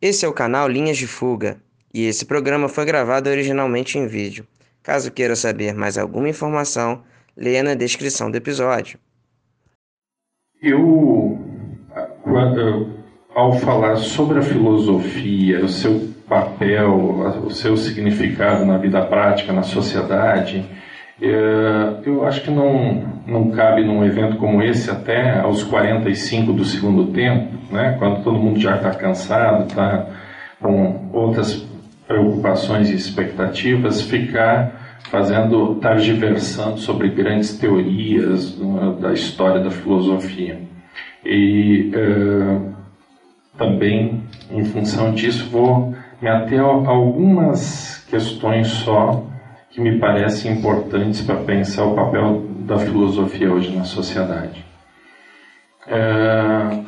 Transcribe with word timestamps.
Esse 0.00 0.26
é 0.26 0.28
o 0.28 0.32
canal 0.32 0.68
Linhas 0.68 0.98
de 0.98 1.06
Fuga 1.06 1.56
e 1.92 2.04
esse 2.04 2.26
programa 2.26 2.68
foi 2.68 2.84
gravado 2.84 3.30
originalmente 3.30 3.98
em 3.98 4.06
vídeo. 4.06 4.46
Caso 4.82 5.10
queira 5.10 5.34
saber 5.34 5.74
mais 5.74 5.96
alguma 5.96 6.28
informação, 6.28 7.02
leia 7.34 7.62
na 7.62 7.74
descrição 7.74 8.30
do 8.30 8.36
episódio. 8.36 8.98
Eu, 10.62 11.38
ao 13.34 13.58
falar 13.58 13.96
sobre 13.96 14.38
a 14.38 14.42
filosofia, 14.42 15.64
o 15.64 15.68
seu 15.68 16.12
papel, 16.28 17.44
o 17.46 17.50
seu 17.50 17.74
significado 17.74 18.66
na 18.66 18.76
vida 18.76 19.02
prática, 19.06 19.50
na 19.50 19.62
sociedade, 19.62 20.68
eu 21.20 22.26
acho 22.26 22.42
que 22.42 22.50
não, 22.50 23.22
não 23.26 23.50
cabe 23.50 23.84
num 23.84 24.04
evento 24.04 24.36
como 24.36 24.62
esse, 24.62 24.90
até 24.90 25.38
aos 25.40 25.62
45 25.64 26.52
do 26.52 26.64
segundo 26.64 27.06
tempo, 27.12 27.56
né, 27.70 27.96
quando 27.98 28.22
todo 28.22 28.38
mundo 28.38 28.60
já 28.60 28.76
está 28.76 28.90
cansado, 28.90 29.66
está 29.66 30.06
com 30.60 31.08
outras 31.12 31.66
preocupações 32.06 32.90
e 32.90 32.94
expectativas, 32.94 34.02
ficar 34.02 34.98
fazendo, 35.10 35.76
targiversando 35.76 36.78
sobre 36.78 37.08
grandes 37.08 37.58
teorias 37.58 38.58
da 39.00 39.12
história 39.12 39.60
da 39.60 39.70
filosofia. 39.70 40.60
E 41.24 41.90
é, 41.94 42.60
também, 43.56 44.22
em 44.50 44.64
função 44.64 45.12
disso, 45.12 45.48
vou 45.50 45.94
me 46.20 46.28
ater 46.28 46.60
a 46.60 46.64
algumas 46.64 48.04
questões 48.08 48.68
só 48.68 49.24
que 49.76 49.80
me 49.82 49.98
parecem 49.98 50.52
importantes 50.52 51.20
para 51.20 51.36
pensar 51.36 51.84
o 51.84 51.94
papel 51.94 52.46
da 52.60 52.78
filosofia 52.78 53.52
hoje 53.52 53.76
na 53.76 53.84
sociedade. 53.84 54.64
É, 55.86 56.78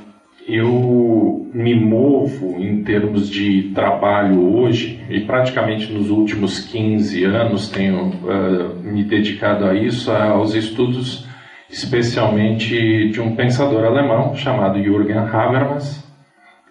eu 0.48 1.46
me 1.52 1.78
movo 1.78 2.56
em 2.58 2.82
termos 2.82 3.28
de 3.28 3.72
trabalho 3.74 4.56
hoje, 4.56 5.04
e 5.10 5.20
praticamente 5.20 5.92
nos 5.92 6.08
últimos 6.08 6.60
15 6.60 7.24
anos 7.24 7.68
tenho 7.68 8.06
uh, 8.06 8.74
me 8.82 9.04
dedicado 9.04 9.66
a 9.66 9.74
isso, 9.74 10.10
aos 10.10 10.54
estudos 10.54 11.28
especialmente 11.68 13.10
de 13.10 13.20
um 13.20 13.36
pensador 13.36 13.84
alemão 13.84 14.34
chamado 14.34 14.82
Jürgen 14.82 15.18
Habermas, 15.18 15.98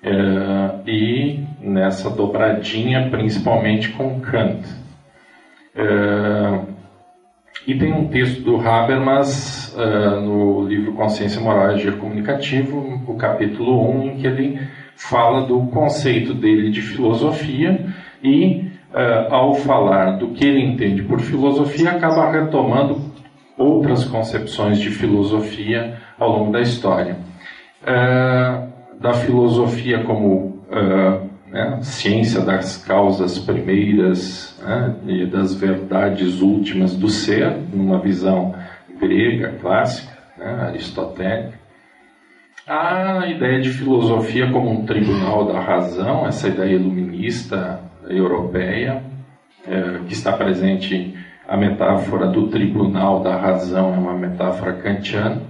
uh, 0.04 0.90
e 0.90 1.46
nessa 1.62 2.10
dobradinha 2.10 3.08
principalmente 3.12 3.90
com 3.90 4.20
Kant. 4.20 4.87
É, 5.78 6.60
e 7.68 7.78
tem 7.78 7.94
um 7.94 8.08
texto 8.08 8.42
do 8.42 8.58
Habermas 8.58 9.76
uh, 9.76 10.22
no 10.22 10.64
livro 10.68 10.94
Consciência 10.94 11.40
Moral 11.42 11.72
e 11.72 11.74
Agir 11.76 11.98
Comunicativo, 11.98 13.04
o 13.06 13.16
capítulo 13.16 13.90
1, 13.92 14.04
em 14.04 14.18
que 14.18 14.26
ele 14.26 14.60
fala 14.96 15.46
do 15.46 15.60
conceito 15.68 16.34
dele 16.34 16.72
de 16.72 16.82
filosofia 16.82 17.86
e, 18.24 18.72
uh, 18.94 19.34
ao 19.34 19.54
falar 19.54 20.18
do 20.18 20.30
que 20.30 20.46
ele 20.46 20.64
entende 20.64 21.04
por 21.04 21.20
filosofia, 21.20 21.92
acaba 21.92 22.32
retomando 22.32 23.02
outras 23.58 24.06
concepções 24.06 24.80
de 24.80 24.90
filosofia 24.90 25.98
ao 26.18 26.32
longo 26.32 26.52
da 26.54 26.62
história. 26.62 27.18
Uh, 27.84 28.68
da 29.00 29.14
filosofia 29.14 30.04
como 30.04 30.58
né, 31.48 31.80
ciência 31.82 32.42
das 32.42 32.78
causas 32.78 33.40
primeiras 33.40 34.60
né, 34.62 34.96
e 35.08 35.26
das 35.26 35.56
verdades 35.56 36.42
últimas 36.42 36.96
do 36.96 37.10
ser, 37.10 37.52
numa 37.74 38.00
visão 38.00 38.56
grega 39.00 39.54
clássica, 39.62 40.18
né, 40.38 40.68
aristotélica. 40.68 41.58
A 42.68 43.26
ideia 43.28 43.62
de 43.62 43.70
filosofia 43.70 44.52
como 44.52 44.70
um 44.70 44.86
tribunal 44.86 45.46
da 45.46 45.60
razão, 45.60 46.28
essa 46.28 46.50
ideia 46.50 46.76
iluminista 46.76 47.80
europeia, 48.10 49.02
é, 49.66 50.00
que 50.06 50.14
está 50.14 50.34
presente 50.34 51.16
a 51.48 51.56
metáfora 51.56 52.28
do 52.28 52.48
tribunal 52.48 53.24
da 53.24 53.38
razão, 53.38 53.94
é 53.94 53.98
uma 53.98 54.14
metáfora 54.14 54.74
kantiana. 54.74 55.42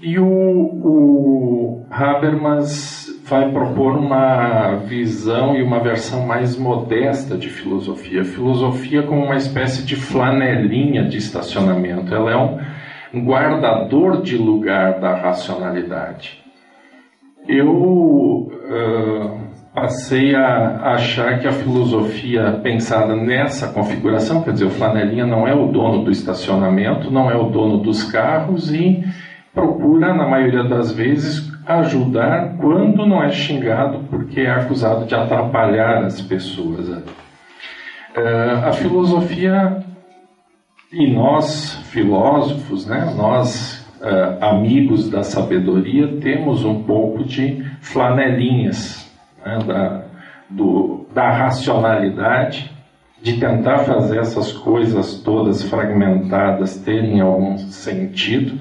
E 0.00 0.18
o, 0.18 0.26
o 0.26 1.86
Habermas 1.90 3.03
vai 3.24 3.50
propor 3.50 3.96
uma 3.96 4.76
visão 4.86 5.56
e 5.56 5.62
uma 5.62 5.80
versão 5.80 6.26
mais 6.26 6.58
modesta 6.58 7.38
de 7.38 7.48
filosofia. 7.48 8.22
Filosofia 8.22 9.02
como 9.02 9.24
uma 9.24 9.36
espécie 9.36 9.82
de 9.82 9.96
flanelinha 9.96 11.04
de 11.04 11.16
estacionamento. 11.16 12.14
Ela 12.14 12.30
é 12.30 12.36
um 12.36 13.24
guardador 13.24 14.20
de 14.20 14.36
lugar 14.36 15.00
da 15.00 15.14
racionalidade. 15.14 16.44
Eu 17.48 17.70
uh, 17.70 19.40
passei 19.74 20.34
a 20.34 20.92
achar 20.92 21.38
que 21.38 21.48
a 21.48 21.52
filosofia 21.52 22.60
pensada 22.62 23.16
nessa 23.16 23.68
configuração, 23.68 24.42
quer 24.42 24.52
dizer, 24.52 24.66
o 24.66 24.70
flanelinha 24.70 25.26
não 25.26 25.48
é 25.48 25.54
o 25.54 25.68
dono 25.68 26.04
do 26.04 26.10
estacionamento, 26.10 27.10
não 27.10 27.30
é 27.30 27.36
o 27.36 27.48
dono 27.48 27.78
dos 27.78 28.04
carros 28.04 28.72
e 28.72 29.02
procura, 29.54 30.12
na 30.12 30.26
maioria 30.26 30.64
das 30.64 30.92
vezes, 30.92 31.53
ajudar 31.66 32.56
quando 32.58 33.06
não 33.06 33.22
é 33.22 33.30
xingado 33.30 34.04
porque 34.10 34.40
é 34.40 34.50
acusado 34.50 35.06
de 35.06 35.14
atrapalhar 35.14 36.04
as 36.04 36.20
pessoas. 36.20 36.88
Uh, 36.88 37.02
a 38.66 38.72
filosofia 38.72 39.82
e 40.92 41.12
nós, 41.12 41.74
filósofos, 41.86 42.86
né, 42.86 43.12
nós, 43.16 43.84
uh, 44.00 44.44
amigos 44.44 45.10
da 45.10 45.22
sabedoria, 45.22 46.20
temos 46.20 46.64
um 46.64 46.82
pouco 46.84 47.24
de 47.24 47.64
flanelinhas 47.80 49.10
né, 49.44 49.58
da, 49.66 50.04
do, 50.48 51.06
da 51.12 51.30
racionalidade, 51.30 52.70
de 53.20 53.40
tentar 53.40 53.78
fazer 53.78 54.18
essas 54.18 54.52
coisas 54.52 55.20
todas 55.22 55.62
fragmentadas 55.62 56.76
terem 56.76 57.20
algum 57.20 57.56
sentido 57.56 58.60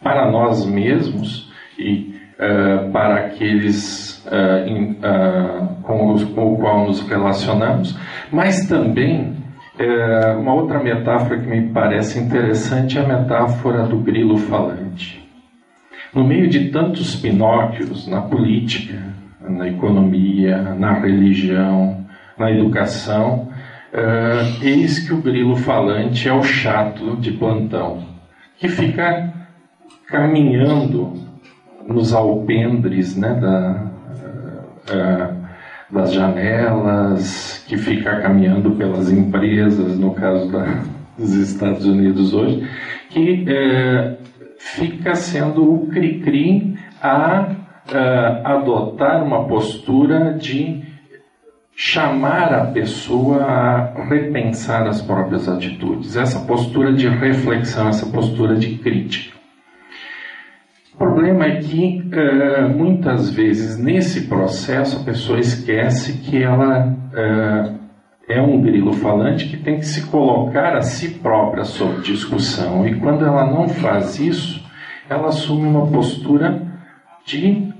para 0.00 0.30
nós 0.30 0.64
mesmos 0.64 1.52
e 1.76 2.13
uh, 2.44 2.90
para 2.90 3.26
aqueles 3.26 4.24
uh, 4.26 4.68
in, 4.68 4.96
uh, 5.00 5.66
com, 5.82 6.12
os, 6.12 6.24
com 6.24 6.54
o 6.54 6.58
qual 6.58 6.86
nos 6.86 7.00
relacionamos, 7.08 7.96
mas 8.30 8.66
também 8.66 9.42
uma 10.38 10.54
outra 10.54 10.80
metáfora 10.80 11.40
que 11.40 11.48
me 11.48 11.72
parece 11.72 12.20
interessante 12.20 12.96
é 12.96 13.02
a 13.02 13.08
metáfora 13.08 13.82
do 13.82 13.96
grilo 13.96 14.38
falante. 14.38 15.20
No 16.14 16.22
meio 16.22 16.48
de 16.48 16.70
tantos 16.70 17.16
pinóquios 17.16 18.06
na 18.06 18.20
política, 18.20 19.02
na 19.40 19.66
economia, 19.66 20.58
na 20.58 20.92
religião, 21.00 22.06
na 22.38 22.52
educação, 22.52 23.48
eis 24.62 25.00
que 25.00 25.12
o 25.12 25.20
grilo 25.20 25.56
falante 25.56 26.28
é 26.28 26.32
o 26.32 26.44
chato 26.44 27.16
de 27.16 27.32
plantão, 27.32 28.04
que 28.56 28.68
fica 28.68 29.34
caminhando 30.06 31.23
nos 31.86 32.12
alpendres 32.12 33.16
né, 33.16 33.34
da, 33.34 33.90
uh, 34.90 35.44
das 35.90 36.12
janelas, 36.12 37.64
que 37.68 37.76
fica 37.76 38.20
caminhando 38.20 38.72
pelas 38.72 39.10
empresas, 39.10 39.98
no 39.98 40.12
caso 40.14 40.50
da, 40.50 40.82
dos 41.18 41.34
Estados 41.34 41.84
Unidos 41.84 42.32
hoje, 42.32 42.68
que 43.10 43.44
uh, 43.44 44.16
fica 44.58 45.14
sendo 45.14 45.72
o 45.72 45.86
cri-cri 45.88 46.76
a 47.02 47.48
uh, 47.50 48.46
adotar 48.46 49.22
uma 49.22 49.44
postura 49.46 50.34
de 50.34 50.82
chamar 51.76 52.54
a 52.54 52.66
pessoa 52.66 53.42
a 53.42 54.04
repensar 54.04 54.86
as 54.86 55.02
próprias 55.02 55.48
atitudes, 55.48 56.16
essa 56.16 56.40
postura 56.40 56.92
de 56.92 57.08
reflexão, 57.08 57.88
essa 57.88 58.06
postura 58.06 58.54
de 58.54 58.78
crítica. 58.78 59.33
Problema 61.24 61.46
é 61.46 61.56
que 61.56 62.02
uh, 62.12 62.68
muitas 62.68 63.30
vezes 63.30 63.78
nesse 63.78 64.26
processo 64.26 65.00
a 65.00 65.04
pessoa 65.04 65.40
esquece 65.40 66.18
que 66.18 66.42
ela 66.42 66.86
uh, 66.86 67.74
é 68.28 68.42
um 68.42 68.60
grilo 68.60 68.92
falante 68.92 69.46
que 69.46 69.56
tem 69.56 69.78
que 69.78 69.86
se 69.86 70.02
colocar 70.10 70.76
a 70.76 70.82
si 70.82 71.14
própria 71.20 71.64
sob 71.64 72.02
discussão. 72.02 72.86
E 72.86 72.96
quando 72.96 73.24
ela 73.24 73.46
não 73.46 73.70
faz 73.70 74.18
isso, 74.18 74.62
ela 75.08 75.28
assume 75.28 75.66
uma 75.66 75.86
postura 75.86 76.60
de 77.24 77.72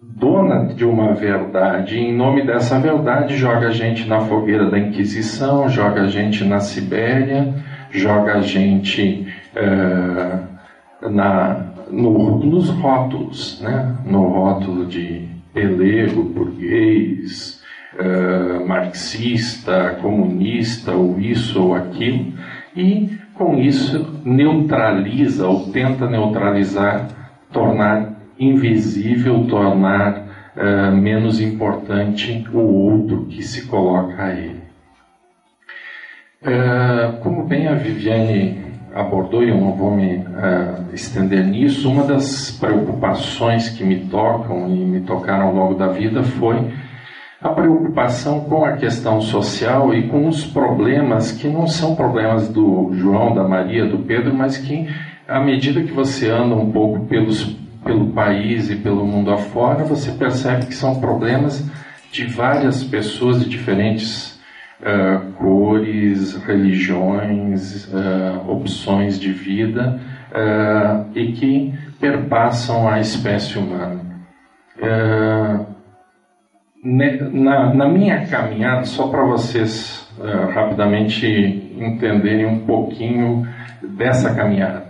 dona 0.00 0.72
de 0.74 0.86
uma 0.86 1.12
verdade. 1.12 1.96
E 1.96 2.00
em 2.00 2.16
nome 2.16 2.46
dessa 2.46 2.78
verdade, 2.80 3.36
joga 3.36 3.68
a 3.68 3.72
gente 3.72 4.08
na 4.08 4.20
fogueira 4.20 4.70
da 4.70 4.78
Inquisição, 4.78 5.68
joga 5.68 6.04
a 6.04 6.06
gente 6.06 6.44
na 6.44 6.60
Sibéria, 6.60 7.52
joga 7.90 8.38
a 8.38 8.40
gente 8.40 9.26
uh, 9.54 11.10
na 11.10 11.69
no, 11.92 12.38
nos 12.38 12.68
rótulos, 12.68 13.60
né? 13.60 13.96
no 14.04 14.28
rótulo 14.28 14.86
de 14.86 15.28
pelego, 15.52 16.22
burguês, 16.22 17.62
uh, 17.94 18.66
marxista, 18.66 19.98
comunista, 20.00 20.92
ou 20.92 21.18
isso 21.20 21.62
ou 21.62 21.74
aquilo, 21.74 22.32
e 22.76 23.18
com 23.34 23.56
isso 23.56 24.20
neutraliza 24.24 25.46
ou 25.46 25.70
tenta 25.70 26.08
neutralizar, 26.08 27.08
tornar 27.52 28.12
invisível, 28.38 29.46
tornar 29.46 30.26
uh, 30.56 30.96
menos 30.96 31.40
importante 31.40 32.46
o 32.52 32.58
outro 32.58 33.26
que 33.26 33.42
se 33.42 33.66
coloca 33.66 34.22
a 34.22 34.32
ele. 34.32 34.60
Uh, 36.42 37.18
como 37.20 37.44
bem 37.44 37.68
a 37.68 37.74
Viviane 37.74 38.69
abordou, 38.94 39.42
e 39.42 39.50
eu 39.50 39.60
não 39.60 39.72
vou 39.72 39.94
me 39.94 40.16
uh, 40.16 40.92
estender 40.92 41.44
nisso, 41.44 41.90
uma 41.90 42.04
das 42.04 42.50
preocupações 42.50 43.68
que 43.68 43.84
me 43.84 44.06
tocam 44.06 44.68
e 44.68 44.78
me 44.78 45.00
tocaram 45.00 45.46
ao 45.46 45.54
longo 45.54 45.74
da 45.74 45.88
vida 45.88 46.22
foi 46.22 46.56
a 47.40 47.48
preocupação 47.48 48.40
com 48.40 48.64
a 48.64 48.72
questão 48.72 49.20
social 49.20 49.94
e 49.94 50.08
com 50.08 50.28
os 50.28 50.44
problemas 50.44 51.32
que 51.32 51.48
não 51.48 51.66
são 51.66 51.94
problemas 51.94 52.48
do 52.48 52.90
João, 52.92 53.34
da 53.34 53.44
Maria, 53.48 53.86
do 53.86 53.98
Pedro, 54.00 54.34
mas 54.34 54.58
que, 54.58 54.86
à 55.26 55.40
medida 55.40 55.82
que 55.82 55.92
você 55.92 56.28
anda 56.28 56.54
um 56.54 56.70
pouco 56.70 57.06
pelos, 57.06 57.44
pelo 57.82 58.08
país 58.08 58.70
e 58.70 58.76
pelo 58.76 59.06
mundo 59.06 59.32
afora, 59.32 59.84
você 59.84 60.12
percebe 60.12 60.66
que 60.66 60.74
são 60.74 61.00
problemas 61.00 61.64
de 62.12 62.26
várias 62.26 62.84
pessoas 62.84 63.42
de 63.42 63.48
diferentes 63.48 64.39
uh, 64.80 65.32
cores, 65.32 66.36
religiões, 66.44 67.86
uh, 67.92 68.50
opções 68.50 69.18
de 69.18 69.32
vida 69.32 70.00
uh, 70.32 71.06
e 71.14 71.32
que 71.32 71.74
perpassam 72.00 72.88
a 72.88 73.00
espécie 73.00 73.58
humana. 73.58 74.00
Na, 76.82 77.74
na, 77.74 77.88
minha 77.88 78.26
caminhada, 78.26 78.84
só 78.86 79.08
para 79.08 79.22
vocês 79.22 80.08
rapidamente 80.54 81.26
entenderem 81.78 82.46
um 82.46 82.60
pouquinho 82.60 83.46
dessa 83.82 84.34
caminhada. 84.34 84.89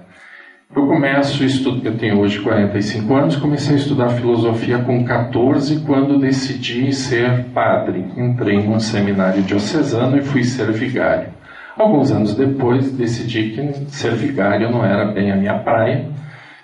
Eu 0.75 0.87
começo 0.87 1.43
o 1.43 1.47
estudo, 1.47 1.85
eu 1.85 1.99
tenho 1.99 2.21
hoje 2.21 2.39
45 2.39 3.13
anos, 3.13 3.37
comecei 3.37 3.75
a 3.75 3.79
estudar 3.79 4.11
filosofia 4.11 4.79
com 4.79 5.05
14 5.05 5.81
quando 5.81 6.17
decidi 6.17 6.93
ser 6.93 7.47
padre. 7.47 8.05
Entrei 8.17 8.63
num 8.63 8.79
seminário 8.79 9.43
diocesano 9.43 10.17
e 10.17 10.23
fui 10.23 10.45
ser 10.45 10.71
vigário. 10.71 11.31
Alguns 11.77 12.13
anos 12.13 12.37
depois 12.37 12.93
decidi 12.93 13.51
que 13.51 13.91
ser 13.91 14.13
vigário 14.13 14.71
não 14.71 14.85
era 14.85 15.07
bem 15.07 15.33
a 15.33 15.37
minha 15.37 15.59
praia 15.59 16.07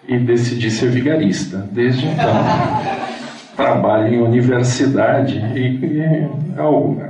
e 0.06 0.16
decidi 0.18 0.70
ser 0.70 0.88
vigarista. 0.90 1.68
Desde 1.72 2.06
então 2.06 2.32
trabalho 3.56 4.14
em 4.14 4.22
universidade 4.22 5.36
e, 5.56 5.84
e 5.84 6.28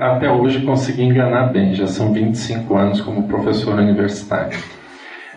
até 0.00 0.30
hoje 0.30 0.62
consegui 0.62 1.02
enganar 1.02 1.52
bem, 1.52 1.74
já 1.74 1.86
são 1.86 2.10
25 2.10 2.74
anos 2.74 3.02
como 3.02 3.28
professor 3.28 3.74
universitário. 3.74 4.56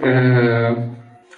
É, 0.01 0.75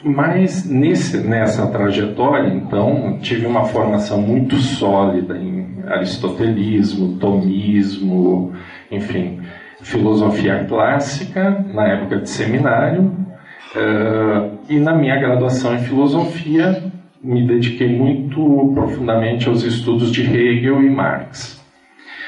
mas 0.04 0.68
nesse, 0.70 1.18
nessa 1.18 1.68
trajetória, 1.68 2.50
então, 2.50 3.20
tive 3.22 3.46
uma 3.46 3.66
formação 3.66 4.22
muito 4.22 4.56
sólida 4.58 5.38
em 5.38 5.84
aristotelismo, 5.88 7.18
tomismo, 7.18 8.54
enfim, 8.90 9.40
filosofia 9.82 10.66
clássica, 10.68 11.66
na 11.74 11.88
época 11.88 12.18
de 12.18 12.30
seminário, 12.30 13.04
uh, 13.76 14.58
e 14.70 14.80
na 14.80 14.96
minha 14.96 15.18
graduação 15.20 15.76
em 15.76 15.80
filosofia 15.80 16.92
me 17.24 17.46
dediquei 17.46 17.88
muito 17.88 18.72
profundamente 18.74 19.48
aos 19.48 19.64
estudos 19.64 20.12
de 20.12 20.24
Hegel 20.24 20.82
e 20.82 20.90
Marx. 20.90 21.61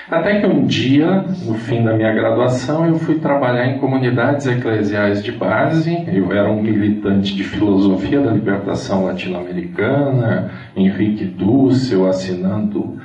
Até 0.10 0.42
que 0.42 0.46
um 0.46 0.66
dia, 0.66 1.24
no 1.46 1.54
fim 1.54 1.84
da 1.84 1.94
minha 1.94 2.14
graduação, 2.14 2.86
eu 2.86 2.96
fui 2.96 3.20
trabalhar 3.20 3.68
em 3.68 3.80
comunidades 3.80 4.46
eclesiais 4.46 5.24
de 5.24 5.32
base. 5.32 6.06
Eu 6.14 6.32
era 6.34 6.52
um 6.52 6.62
militante 6.62 7.34
de 7.34 7.44
filosofia 7.44 8.20
da 8.20 8.32
libertação 8.32 9.06
latino-americana, 9.06 10.52
Henrique 10.76 11.24
Dussel, 11.24 12.08
assinando 12.08 13.00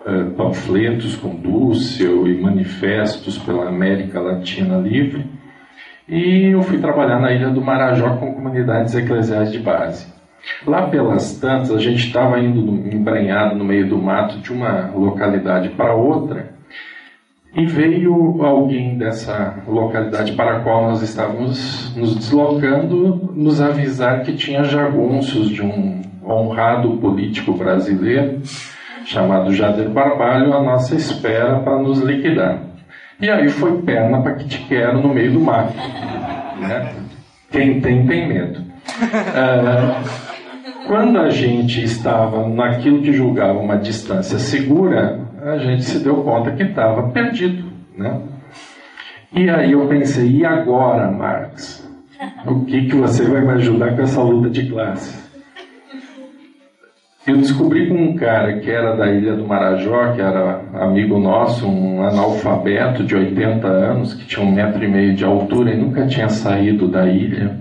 uh, 0.00 0.30
panfletos 0.36 1.14
com 1.14 1.36
Dussel 1.36 2.26
e 2.26 2.40
manifestos 2.40 3.38
pela 3.38 3.68
América 3.68 4.18
Latina 4.18 4.76
Livre. 4.76 5.24
E 6.08 6.46
eu 6.52 6.62
fui 6.62 6.78
trabalhar 6.78 7.20
na 7.20 7.32
Ilha 7.32 7.50
do 7.50 7.60
Marajó 7.60 8.16
com 8.16 8.34
comunidades 8.34 8.92
eclesiais 8.96 9.52
de 9.52 9.60
base. 9.60 10.19
Lá 10.66 10.82
pelas 10.88 11.38
tantas, 11.38 11.70
a 11.70 11.78
gente 11.78 12.06
estava 12.06 12.38
indo 12.38 12.60
embranhado 12.94 13.54
no 13.54 13.64
meio 13.64 13.88
do 13.88 13.98
mato 13.98 14.38
de 14.38 14.52
uma 14.52 14.90
localidade 14.94 15.70
para 15.70 15.94
outra 15.94 16.50
e 17.54 17.66
veio 17.66 18.42
alguém 18.44 18.96
dessa 18.96 19.56
localidade 19.66 20.32
para 20.32 20.58
a 20.58 20.60
qual 20.60 20.84
nós 20.84 21.02
estávamos 21.02 21.94
nos 21.96 22.14
deslocando 22.14 23.32
nos 23.34 23.60
avisar 23.60 24.22
que 24.22 24.34
tinha 24.34 24.62
jagunços 24.62 25.48
de 25.48 25.62
um 25.62 26.00
honrado 26.24 26.96
político 26.98 27.52
brasileiro 27.52 28.40
chamado 29.04 29.52
Jader 29.52 29.88
Barbalho 29.88 30.54
à 30.54 30.62
nossa 30.62 30.94
espera 30.94 31.58
para 31.58 31.78
nos 31.78 32.00
liquidar. 32.00 32.60
E 33.20 33.28
aí 33.28 33.48
foi 33.48 33.82
perna 33.82 34.22
para 34.22 34.34
que 34.34 34.44
te 34.44 34.58
quero 34.66 35.00
no 35.00 35.12
meio 35.12 35.32
do 35.32 35.40
mato. 35.40 35.74
Né? 36.60 36.94
Quem 37.50 37.80
tem, 37.80 38.06
tem 38.06 38.28
medo. 38.28 38.60
Uh, 38.60 40.20
quando 40.86 41.18
a 41.18 41.30
gente 41.30 41.82
estava 41.82 42.48
naquilo 42.48 43.02
que 43.02 43.12
julgava 43.12 43.58
uma 43.58 43.76
distância 43.76 44.38
segura, 44.38 45.20
a 45.42 45.58
gente 45.58 45.84
se 45.84 45.98
deu 46.02 46.16
conta 46.22 46.52
que 46.52 46.62
estava 46.62 47.08
perdido, 47.10 47.70
né? 47.96 48.20
E 49.32 49.48
aí 49.48 49.72
eu 49.72 49.86
pensei, 49.86 50.28
e 50.28 50.44
agora, 50.44 51.10
Marx? 51.10 51.88
O 52.46 52.64
que, 52.64 52.86
que 52.86 52.96
você 52.96 53.24
vai 53.24 53.40
me 53.40 53.52
ajudar 53.52 53.94
com 53.94 54.02
essa 54.02 54.20
luta 54.22 54.50
de 54.50 54.68
classe? 54.68 55.18
Eu 57.26 57.36
descobri 57.36 57.88
com 57.88 57.94
um 57.94 58.16
cara 58.16 58.58
que 58.58 58.70
era 58.70 58.96
da 58.96 59.10
Ilha 59.10 59.36
do 59.36 59.46
Marajó, 59.46 60.12
que 60.14 60.20
era 60.20 60.62
amigo 60.74 61.18
nosso, 61.18 61.68
um 61.68 62.02
analfabeto 62.02 63.04
de 63.04 63.14
80 63.14 63.66
anos, 63.66 64.14
que 64.14 64.26
tinha 64.26 64.44
um 64.44 64.50
metro 64.50 64.82
e 64.82 64.88
meio 64.88 65.14
de 65.14 65.24
altura 65.24 65.72
e 65.72 65.76
nunca 65.76 66.06
tinha 66.06 66.28
saído 66.28 66.88
da 66.88 67.06
ilha 67.06 67.59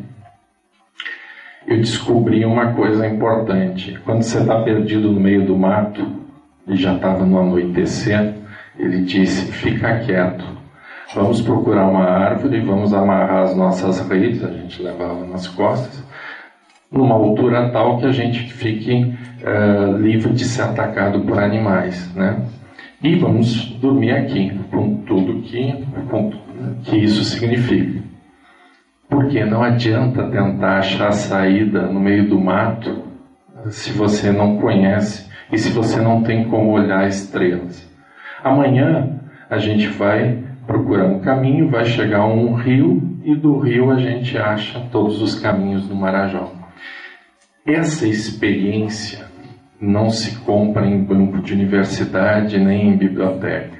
eu 1.70 1.78
descobri 1.78 2.44
uma 2.44 2.74
coisa 2.74 3.06
importante. 3.06 3.98
Quando 4.04 4.24
você 4.24 4.40
está 4.40 4.60
perdido 4.64 5.12
no 5.12 5.20
meio 5.20 5.46
do 5.46 5.56
mato, 5.56 6.04
e 6.68 6.76
já 6.76 6.96
estava 6.96 7.24
no 7.26 7.40
anoitecer, 7.40 8.34
ele 8.78 9.04
disse: 9.04 9.52
fica 9.52 10.00
quieto, 10.00 10.44
vamos 11.14 11.42
procurar 11.42 11.88
uma 11.88 12.06
árvore 12.06 12.58
e 12.58 12.62
vamos 12.62 12.92
amarrar 12.92 13.44
as 13.44 13.56
nossas 13.56 14.00
redes, 14.10 14.44
a 14.44 14.52
gente 14.52 14.82
levava 14.82 15.24
nas 15.28 15.48
costas, 15.48 16.04
numa 16.92 17.14
altura 17.14 17.70
tal 17.70 18.00
que 18.00 18.08
a 18.08 18.12
gente 18.12 18.52
fique 18.52 19.16
uh, 19.44 19.96
livre 19.96 20.34
de 20.34 20.46
ser 20.46 20.64
atacado 20.64 21.22
por 21.22 21.38
animais, 21.38 22.12
né? 22.16 22.46
E 23.02 23.16
vamos 23.16 23.66
dormir 23.80 24.12
aqui, 24.12 24.52
com 24.72 24.96
tudo 25.04 25.42
que, 25.44 25.86
com, 26.10 26.32
que 26.84 26.98
isso 26.98 27.24
significa. 27.24 28.09
Porque 29.10 29.44
não 29.44 29.64
adianta 29.64 30.30
tentar 30.30 30.78
achar 30.78 31.12
saída 31.12 31.82
no 31.88 32.00
meio 32.00 32.30
do 32.30 32.40
mato 32.40 33.04
se 33.70 33.92
você 33.92 34.32
não 34.32 34.58
conhece 34.58 35.30
e 35.52 35.58
se 35.58 35.72
você 35.72 36.00
não 36.00 36.22
tem 36.22 36.48
como 36.48 36.72
olhar 36.72 37.08
estrelas. 37.08 37.90
Amanhã 38.44 39.20
a 39.50 39.58
gente 39.58 39.88
vai 39.88 40.44
procurar 40.66 41.08
um 41.08 41.20
caminho, 41.20 41.70
vai 41.70 41.86
chegar 41.86 42.20
a 42.20 42.28
um 42.28 42.54
rio 42.54 43.20
e 43.24 43.36
do 43.36 43.58
rio 43.58 43.90
a 43.90 43.98
gente 43.98 44.38
acha 44.38 44.80
todos 44.92 45.22
os 45.22 45.40
caminhos 45.40 45.88
do 45.88 45.96
Marajó. 45.96 46.54
Essa 47.66 48.08
experiência 48.08 49.26
não 49.82 50.10
se 50.10 50.38
compra 50.42 50.86
em 50.86 51.04
banco 51.04 51.42
de 51.42 51.54
universidade 51.54 52.60
nem 52.60 52.90
em 52.90 52.98
biblioteca, 52.98 53.78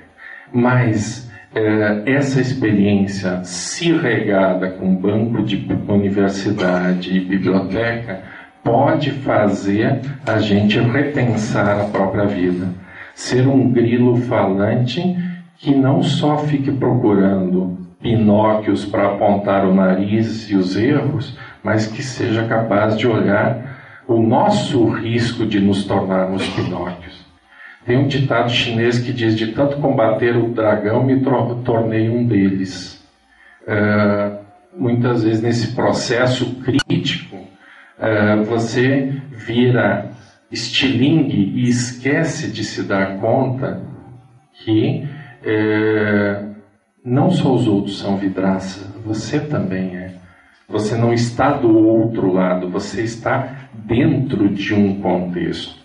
mas 0.52 1.29
é, 1.54 2.04
essa 2.06 2.40
experiência, 2.40 3.44
se 3.44 3.92
regada 3.92 4.70
com 4.70 4.96
banco 4.96 5.44
de 5.44 5.68
universidade 5.88 7.16
e 7.16 7.20
biblioteca, 7.20 8.22
pode 8.64 9.12
fazer 9.12 10.00
a 10.26 10.38
gente 10.40 10.80
repensar 10.80 11.80
a 11.80 11.86
própria 11.86 12.26
vida. 12.26 12.68
Ser 13.16 13.48
um 13.48 13.72
grilo 13.72 14.18
falante 14.18 15.02
que 15.58 15.74
não 15.74 16.04
só 16.04 16.38
fique 16.38 16.72
procurando 16.72 17.78
Pinóquios 18.02 18.86
para 18.86 19.08
apontar 19.08 19.66
o 19.66 19.74
nariz 19.74 20.50
e 20.50 20.56
os 20.56 20.78
erros, 20.78 21.38
mas 21.62 21.86
que 21.86 22.02
seja 22.02 22.46
capaz 22.46 22.98
de 22.98 23.06
olhar 23.06 24.02
o 24.08 24.22
nosso 24.22 24.88
risco 24.88 25.46
de 25.46 25.60
nos 25.60 25.84
tornarmos 25.84 26.48
Pinóquios. 26.50 27.29
Tem 27.90 27.98
um 27.98 28.08
ditado 28.08 28.52
chinês 28.52 29.00
que 29.00 29.12
diz: 29.12 29.36
De 29.36 29.48
tanto 29.48 29.78
combater 29.78 30.38
o 30.38 30.50
dragão, 30.50 31.04
me 31.04 31.24
tornei 31.66 32.08
um 32.08 32.24
deles. 32.24 33.04
Uh, 33.64 34.38
muitas 34.78 35.24
vezes, 35.24 35.42
nesse 35.42 35.74
processo 35.74 36.54
crítico, 36.58 37.36
uh, 37.36 38.44
você 38.44 39.12
vira 39.32 40.12
estilingue 40.52 41.52
e 41.56 41.68
esquece 41.68 42.52
de 42.52 42.64
se 42.64 42.84
dar 42.84 43.18
conta 43.18 43.82
que 44.64 45.08
uh, 45.42 46.56
não 47.04 47.32
só 47.32 47.56
os 47.56 47.68
outros 47.68 47.98
são 47.98 48.18
vidraça, 48.18 49.02
você 49.04 49.40
também 49.40 49.98
é. 49.98 50.14
Você 50.68 50.96
não 50.96 51.12
está 51.12 51.54
do 51.54 51.76
outro 51.76 52.32
lado, 52.32 52.70
você 52.70 53.02
está 53.02 53.68
dentro 53.74 54.48
de 54.48 54.76
um 54.76 55.02
contexto. 55.02 55.79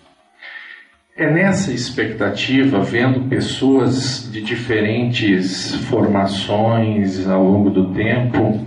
É 1.17 1.31
nessa 1.31 1.71
expectativa, 1.71 2.81
vendo 2.81 3.29
pessoas 3.29 4.29
de 4.29 4.41
diferentes 4.41 5.73
formações 5.85 7.25
ao 7.25 7.41
longo 7.41 7.69
do 7.69 7.93
tempo, 7.93 8.59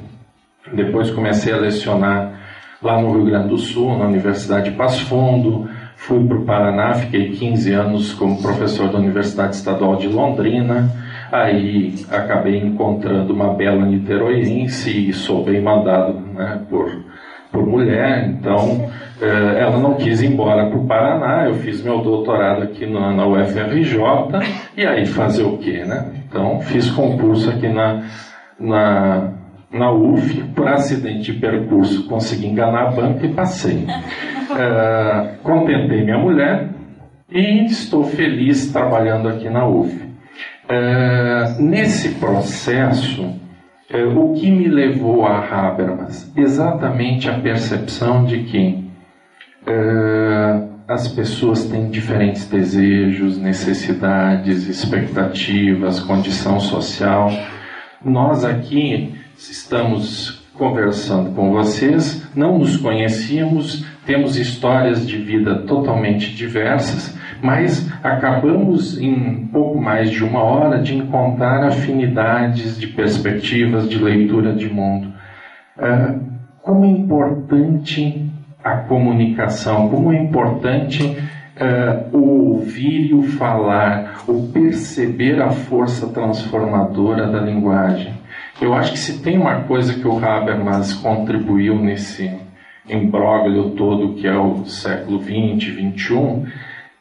depois 0.72 1.10
comecei 1.10 1.52
a 1.52 1.58
lecionar 1.58 2.40
lá 2.82 3.02
no 3.02 3.12
Rio 3.12 3.26
Grande 3.26 3.48
do 3.48 3.58
Sul, 3.58 3.98
na 3.98 4.06
Universidade 4.06 4.70
de 4.70 4.76
Passo 4.78 5.04
Fundo, 5.04 5.68
fui 5.94 6.26
para 6.26 6.38
o 6.38 6.44
Paraná, 6.46 6.94
fiquei 6.94 7.32
15 7.32 7.70
anos 7.74 8.14
como 8.14 8.40
professor 8.40 8.90
da 8.90 8.96
Universidade 8.96 9.54
Estadual 9.54 9.96
de 9.96 10.08
Londrina, 10.08 10.90
aí 11.30 11.96
acabei 12.10 12.56
encontrando 12.56 13.30
uma 13.30 13.52
bela 13.52 13.84
niteroirense 13.84 15.10
e 15.10 15.12
sou 15.12 15.44
bem 15.44 15.60
mandado 15.60 16.18
né, 16.18 16.62
por, 16.70 17.04
por 17.52 17.66
mulher, 17.66 18.26
então 18.26 18.88
ela 19.20 19.78
não 19.78 19.94
quis 19.94 20.22
ir 20.22 20.32
embora 20.32 20.68
para 20.68 20.78
o 20.78 20.86
Paraná, 20.86 21.46
eu 21.46 21.54
fiz 21.54 21.82
meu 21.82 22.00
doutorado 22.00 22.62
aqui 22.62 22.86
na, 22.86 23.12
na 23.12 23.26
UFRJ, 23.26 23.98
e 24.76 24.86
aí 24.86 25.06
fazer 25.06 25.42
o 25.42 25.58
quê, 25.58 25.84
né? 25.84 26.12
Então 26.28 26.60
fiz 26.60 26.90
concurso 26.90 27.50
aqui 27.50 27.68
na, 27.68 28.04
na, 28.58 29.32
na 29.72 29.92
UF, 29.92 30.42
por 30.54 30.68
acidente 30.68 31.32
de 31.32 31.38
percurso 31.38 32.06
consegui 32.08 32.46
enganar 32.46 32.88
a 32.88 32.90
banca 32.90 33.26
e 33.26 33.32
passei. 33.32 33.86
Eh, 34.50 35.34
contentei 35.42 36.02
minha 36.02 36.16
mulher 36.16 36.70
e 37.30 37.66
estou 37.66 38.02
feliz 38.04 38.72
trabalhando 38.72 39.28
aqui 39.28 39.50
na 39.50 39.68
UF. 39.68 39.94
Eh, 40.70 41.56
nesse 41.60 42.14
processo, 42.14 43.30
o 44.16 44.32
que 44.32 44.50
me 44.50 44.66
levou 44.68 45.26
a 45.26 45.38
Habermas? 45.38 46.32
Exatamente 46.34 47.28
a 47.28 47.38
percepção 47.38 48.24
de 48.24 48.44
que 48.44 48.87
uh, 49.68 50.68
as 50.88 51.06
pessoas 51.08 51.64
têm 51.66 51.90
diferentes 51.90 52.48
desejos, 52.48 53.38
necessidades, 53.38 54.66
expectativas, 54.66 56.00
condição 56.00 56.58
social. 56.58 57.30
Nós 58.02 58.44
aqui 58.44 59.14
estamos 59.36 60.42
conversando 60.54 61.30
com 61.34 61.52
vocês, 61.52 62.26
não 62.34 62.58
nos 62.58 62.76
conhecíamos, 62.76 63.84
temos 64.04 64.36
histórias 64.36 65.06
de 65.06 65.16
vida 65.18 65.60
totalmente 65.60 66.34
diversas, 66.34 67.16
mas 67.40 67.88
acabamos 68.02 68.98
em 68.98 69.46
pouco 69.52 69.80
mais 69.80 70.10
de 70.10 70.24
uma 70.24 70.42
hora 70.42 70.80
de 70.80 70.96
encontrar 70.96 71.62
afinidades 71.62 72.78
de 72.78 72.88
perspectivas 72.88 73.88
de 73.88 73.98
leitura 73.98 74.52
de 74.52 74.68
mundo. 74.68 75.12
Uh, 75.76 76.20
como 76.62 76.84
é 76.84 76.88
importante 76.88 78.27
a 78.72 78.76
comunicação, 78.82 79.88
como 79.88 80.12
é 80.12 80.22
importante 80.22 81.04
uh, 81.04 82.16
o 82.16 82.38
ouvir 82.58 83.10
e 83.10 83.14
o 83.14 83.22
falar, 83.22 84.22
o 84.26 84.48
perceber 84.48 85.40
a 85.40 85.50
força 85.50 86.08
transformadora 86.08 87.26
da 87.26 87.40
linguagem. 87.40 88.14
Eu 88.60 88.74
acho 88.74 88.92
que 88.92 88.98
se 88.98 89.22
tem 89.22 89.38
uma 89.38 89.62
coisa 89.62 89.94
que 89.94 90.06
o 90.06 90.24
Habermas 90.24 90.92
contribuiu 90.92 91.76
nesse 91.76 92.30
imbróglio 92.88 93.70
todo 93.70 94.14
que 94.14 94.26
é 94.26 94.36
o 94.36 94.64
século 94.64 95.18
20, 95.18 95.70
21, 95.70 96.46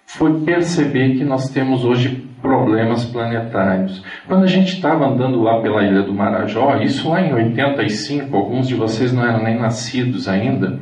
foi 0.06 0.42
perceber 0.42 1.16
que 1.16 1.24
nós 1.24 1.50
temos 1.50 1.84
hoje 1.84 2.28
problemas 2.42 3.04
planetários. 3.06 4.04
Quando 4.28 4.44
a 4.44 4.48
gente 4.48 4.76
estava 4.76 5.08
andando 5.08 5.42
lá 5.42 5.60
pela 5.62 5.84
Ilha 5.84 6.04
do 6.04 6.14
Marajó, 6.14 6.78
isso 6.78 7.10
lá 7.10 7.22
em 7.22 7.34
85, 7.34 8.36
alguns 8.36 8.68
de 8.68 8.76
vocês 8.76 9.12
não 9.12 9.26
eram 9.26 9.44
nem 9.44 9.58
nascidos 9.58 10.28
ainda, 10.28 10.80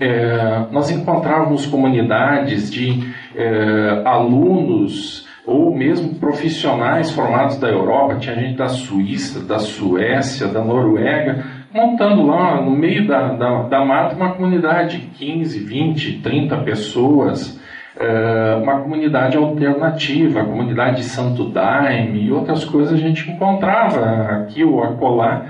é, 0.00 0.64
nós 0.72 0.90
encontrávamos 0.90 1.66
comunidades 1.66 2.70
de 2.70 3.12
é, 3.36 4.02
alunos 4.04 5.28
ou 5.46 5.74
mesmo 5.74 6.14
profissionais 6.14 7.10
formados 7.10 7.58
da 7.58 7.68
Europa, 7.68 8.16
tinha 8.16 8.34
gente 8.34 8.56
da 8.56 8.68
Suíça, 8.68 9.40
da 9.40 9.58
Suécia, 9.58 10.48
da 10.48 10.62
Noruega, 10.62 11.44
montando 11.72 12.26
lá 12.26 12.60
no 12.60 12.70
meio 12.70 13.06
da, 13.06 13.34
da, 13.34 13.62
da 13.62 13.84
mata 13.84 14.14
uma 14.14 14.32
comunidade 14.32 14.98
de 14.98 15.06
15, 15.08 15.58
20, 15.58 16.18
30 16.20 16.56
pessoas, 16.58 17.60
é, 17.98 18.56
uma 18.62 18.80
comunidade 18.80 19.36
alternativa, 19.36 20.40
a 20.40 20.44
comunidade 20.44 20.98
de 20.98 21.04
Santo 21.04 21.50
Daime 21.50 22.26
e 22.26 22.32
outras 22.32 22.64
coisas 22.64 22.94
a 22.94 22.96
gente 22.96 23.30
encontrava 23.30 24.00
aqui 24.36 24.64
ou 24.64 24.82
acolá 24.82 25.44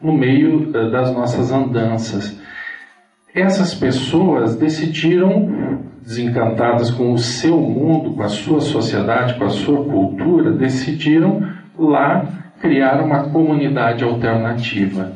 no 0.00 0.12
meio 0.12 0.70
é, 0.74 0.90
das 0.90 1.14
nossas 1.14 1.50
andanças 1.52 2.43
essas 3.34 3.74
pessoas 3.74 4.54
decidiram, 4.54 5.82
desencantadas 6.02 6.90
com 6.90 7.12
o 7.12 7.18
seu 7.18 7.58
mundo, 7.58 8.14
com 8.14 8.22
a 8.22 8.28
sua 8.28 8.60
sociedade, 8.60 9.34
com 9.34 9.44
a 9.44 9.50
sua 9.50 9.84
cultura, 9.84 10.52
decidiram 10.52 11.42
lá 11.76 12.24
criar 12.60 13.02
uma 13.02 13.30
comunidade 13.30 14.04
alternativa. 14.04 15.12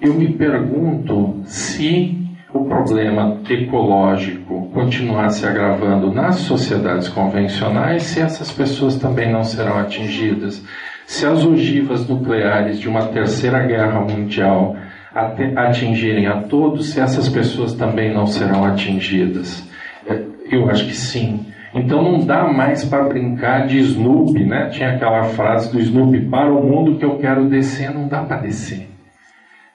Eu 0.00 0.14
me 0.14 0.32
pergunto 0.32 1.40
se 1.44 2.18
o 2.52 2.64
problema 2.64 3.40
ecológico 3.48 4.68
continuar 4.74 5.30
se 5.30 5.46
agravando 5.46 6.12
nas 6.12 6.36
sociedades 6.36 7.08
convencionais, 7.08 8.02
se 8.02 8.20
essas 8.20 8.50
pessoas 8.50 8.96
também 8.96 9.30
não 9.30 9.44
serão 9.44 9.78
atingidas, 9.78 10.64
se 11.06 11.24
as 11.24 11.44
ogivas 11.44 12.08
nucleares 12.08 12.80
de 12.80 12.88
uma 12.88 13.06
terceira 13.06 13.60
guerra 13.60 14.00
mundial 14.00 14.76
atingirem 15.14 16.26
a 16.26 16.42
todos, 16.42 16.90
se 16.90 17.00
essas 17.00 17.28
pessoas 17.28 17.74
também 17.74 18.12
não 18.12 18.26
serão 18.26 18.64
atingidas? 18.64 19.68
É, 20.06 20.22
eu 20.50 20.68
acho 20.70 20.86
que 20.86 20.94
sim. 20.94 21.46
Então 21.74 22.02
não 22.02 22.24
dá 22.24 22.44
mais 22.44 22.84
para 22.84 23.04
brincar 23.04 23.66
de 23.66 23.78
Snoopy, 23.78 24.44
né? 24.44 24.68
Tinha 24.70 24.94
aquela 24.94 25.24
frase 25.24 25.72
do 25.72 25.80
Snoopy: 25.80 26.26
para 26.28 26.52
o 26.52 26.62
mundo 26.62 26.98
que 26.98 27.04
eu 27.04 27.18
quero 27.18 27.48
descer, 27.48 27.92
não 27.92 28.08
dá 28.08 28.22
para 28.22 28.38
descer. 28.38 28.88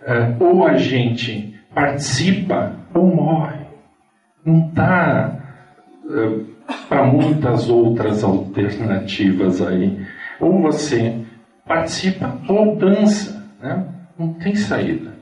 É, 0.06 0.36
ou 0.39 0.65
a 0.65 0.77
gente 0.77 1.56
participa 1.74 2.74
ou 2.94 3.15
morre. 3.15 3.65
Não 4.46 4.70
está 4.70 5.39
é, 6.10 6.39
para 6.88 7.03
muitas 7.03 7.70
outras 7.70 8.24
alternativas 8.24 9.62
aí. 9.62 10.00
Ou 10.39 10.62
você 10.62 11.15
participa 11.65 12.38
ou 12.48 12.75
dança, 12.75 13.44
né? 13.62 13.86
Não 14.17 14.34
tem 14.34 14.56
saída. 14.56 15.17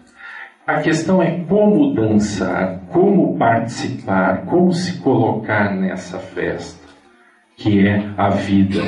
A 0.67 0.79
questão 0.79 1.21
é 1.21 1.43
como 1.47 1.93
dançar, 1.93 2.79
como 2.91 3.37
participar, 3.37 4.45
como 4.45 4.73
se 4.73 4.97
colocar 4.97 5.71
nessa 5.75 6.17
festa, 6.17 6.87
que 7.55 7.87
é 7.87 8.03
a 8.17 8.29
vida. 8.29 8.81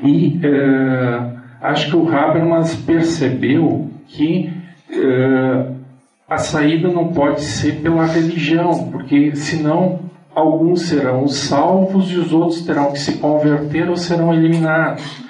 E 0.00 0.38
uh, 0.38 1.38
acho 1.60 1.90
que 1.90 1.96
o 1.96 2.08
Habermas 2.08 2.76
percebeu 2.76 3.90
que 4.06 4.52
uh, 4.92 5.74
a 6.28 6.38
saída 6.38 6.86
não 6.86 7.08
pode 7.08 7.40
ser 7.40 7.80
pela 7.80 8.06
religião, 8.06 8.88
porque 8.92 9.34
senão 9.34 9.98
alguns 10.32 10.82
serão 10.82 11.26
salvos 11.26 12.12
e 12.12 12.16
os 12.16 12.32
outros 12.32 12.62
terão 12.62 12.92
que 12.92 12.98
se 13.00 13.18
converter 13.18 13.90
ou 13.90 13.96
serão 13.96 14.32
eliminados. 14.32 15.20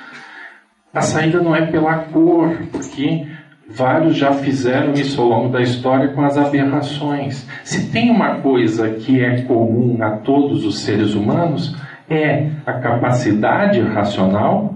A 0.93 1.01
saída 1.01 1.41
não 1.41 1.57
é 1.57 1.65
pela 1.65 1.97
cor, 2.01 2.59
porque 2.71 3.27
Vários 3.69 4.17
já 4.17 4.33
fizeram 4.33 4.95
isso 4.95 5.21
ao 5.21 5.29
longo 5.29 5.51
da 5.51 5.61
história 5.61 6.09
com 6.09 6.25
as 6.25 6.39
aberrações. 6.39 7.47
Se 7.63 7.91
tem 7.91 8.11
uma 8.11 8.37
coisa 8.37 8.89
que 8.95 9.23
é 9.23 9.43
comum 9.43 10.03
a 10.03 10.13
todos 10.13 10.65
os 10.65 10.79
seres 10.79 11.15
humanos, 11.15 11.77
é 12.09 12.51
a 12.65 12.73
capacidade 12.73 13.81
racional, 13.83 14.75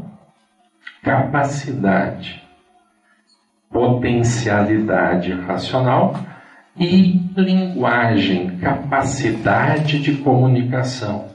capacidade, 1.03 2.43
potencialidade 3.71 5.33
racional 5.33 6.15
e 6.79 7.19
linguagem, 7.35 8.59
capacidade 8.59 10.01
de 10.01 10.17
comunicação. 10.17 11.32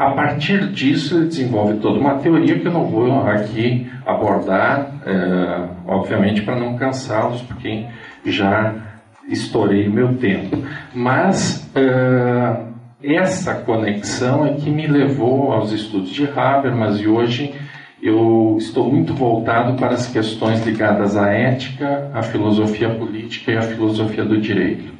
A 0.00 0.12
partir 0.12 0.68
disso, 0.68 1.14
ele 1.14 1.26
desenvolve 1.26 1.74
toda 1.74 2.00
uma 2.00 2.14
teoria 2.14 2.58
que 2.58 2.66
eu 2.66 2.72
não 2.72 2.86
vou 2.86 3.20
aqui 3.28 3.86
abordar, 4.06 4.94
é, 5.04 5.68
obviamente 5.86 6.40
para 6.40 6.58
não 6.58 6.74
cansá-los, 6.74 7.42
porque 7.42 7.84
já 8.24 8.76
estourei 9.28 9.88
o 9.88 9.92
meu 9.92 10.16
tempo. 10.16 10.56
Mas 10.94 11.70
é, 11.74 12.62
essa 13.04 13.56
conexão 13.56 14.46
é 14.46 14.54
que 14.54 14.70
me 14.70 14.86
levou 14.86 15.52
aos 15.52 15.70
estudos 15.70 16.08
de 16.08 16.26
Habermas 16.34 16.98
e 16.98 17.06
hoje 17.06 17.52
eu 18.02 18.56
estou 18.58 18.90
muito 18.90 19.12
voltado 19.12 19.74
para 19.74 19.92
as 19.92 20.06
questões 20.06 20.64
ligadas 20.64 21.14
à 21.14 21.30
ética, 21.30 22.10
à 22.14 22.22
filosofia 22.22 22.88
política 22.88 23.52
e 23.52 23.56
à 23.58 23.60
filosofia 23.60 24.24
do 24.24 24.40
direito. 24.40 24.99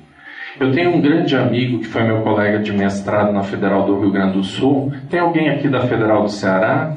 Eu 0.60 0.72
tenho 0.72 0.94
um 0.94 1.00
grande 1.00 1.34
amigo 1.34 1.78
que 1.78 1.86
foi 1.86 2.02
meu 2.02 2.20
colega 2.20 2.58
de 2.58 2.70
mestrado 2.70 3.32
na 3.32 3.42
Federal 3.42 3.86
do 3.86 3.98
Rio 3.98 4.10
Grande 4.10 4.34
do 4.34 4.44
Sul. 4.44 4.92
Tem 5.08 5.18
alguém 5.18 5.48
aqui 5.48 5.66
da 5.70 5.80
Federal 5.80 6.24
do 6.24 6.28
Ceará? 6.28 6.96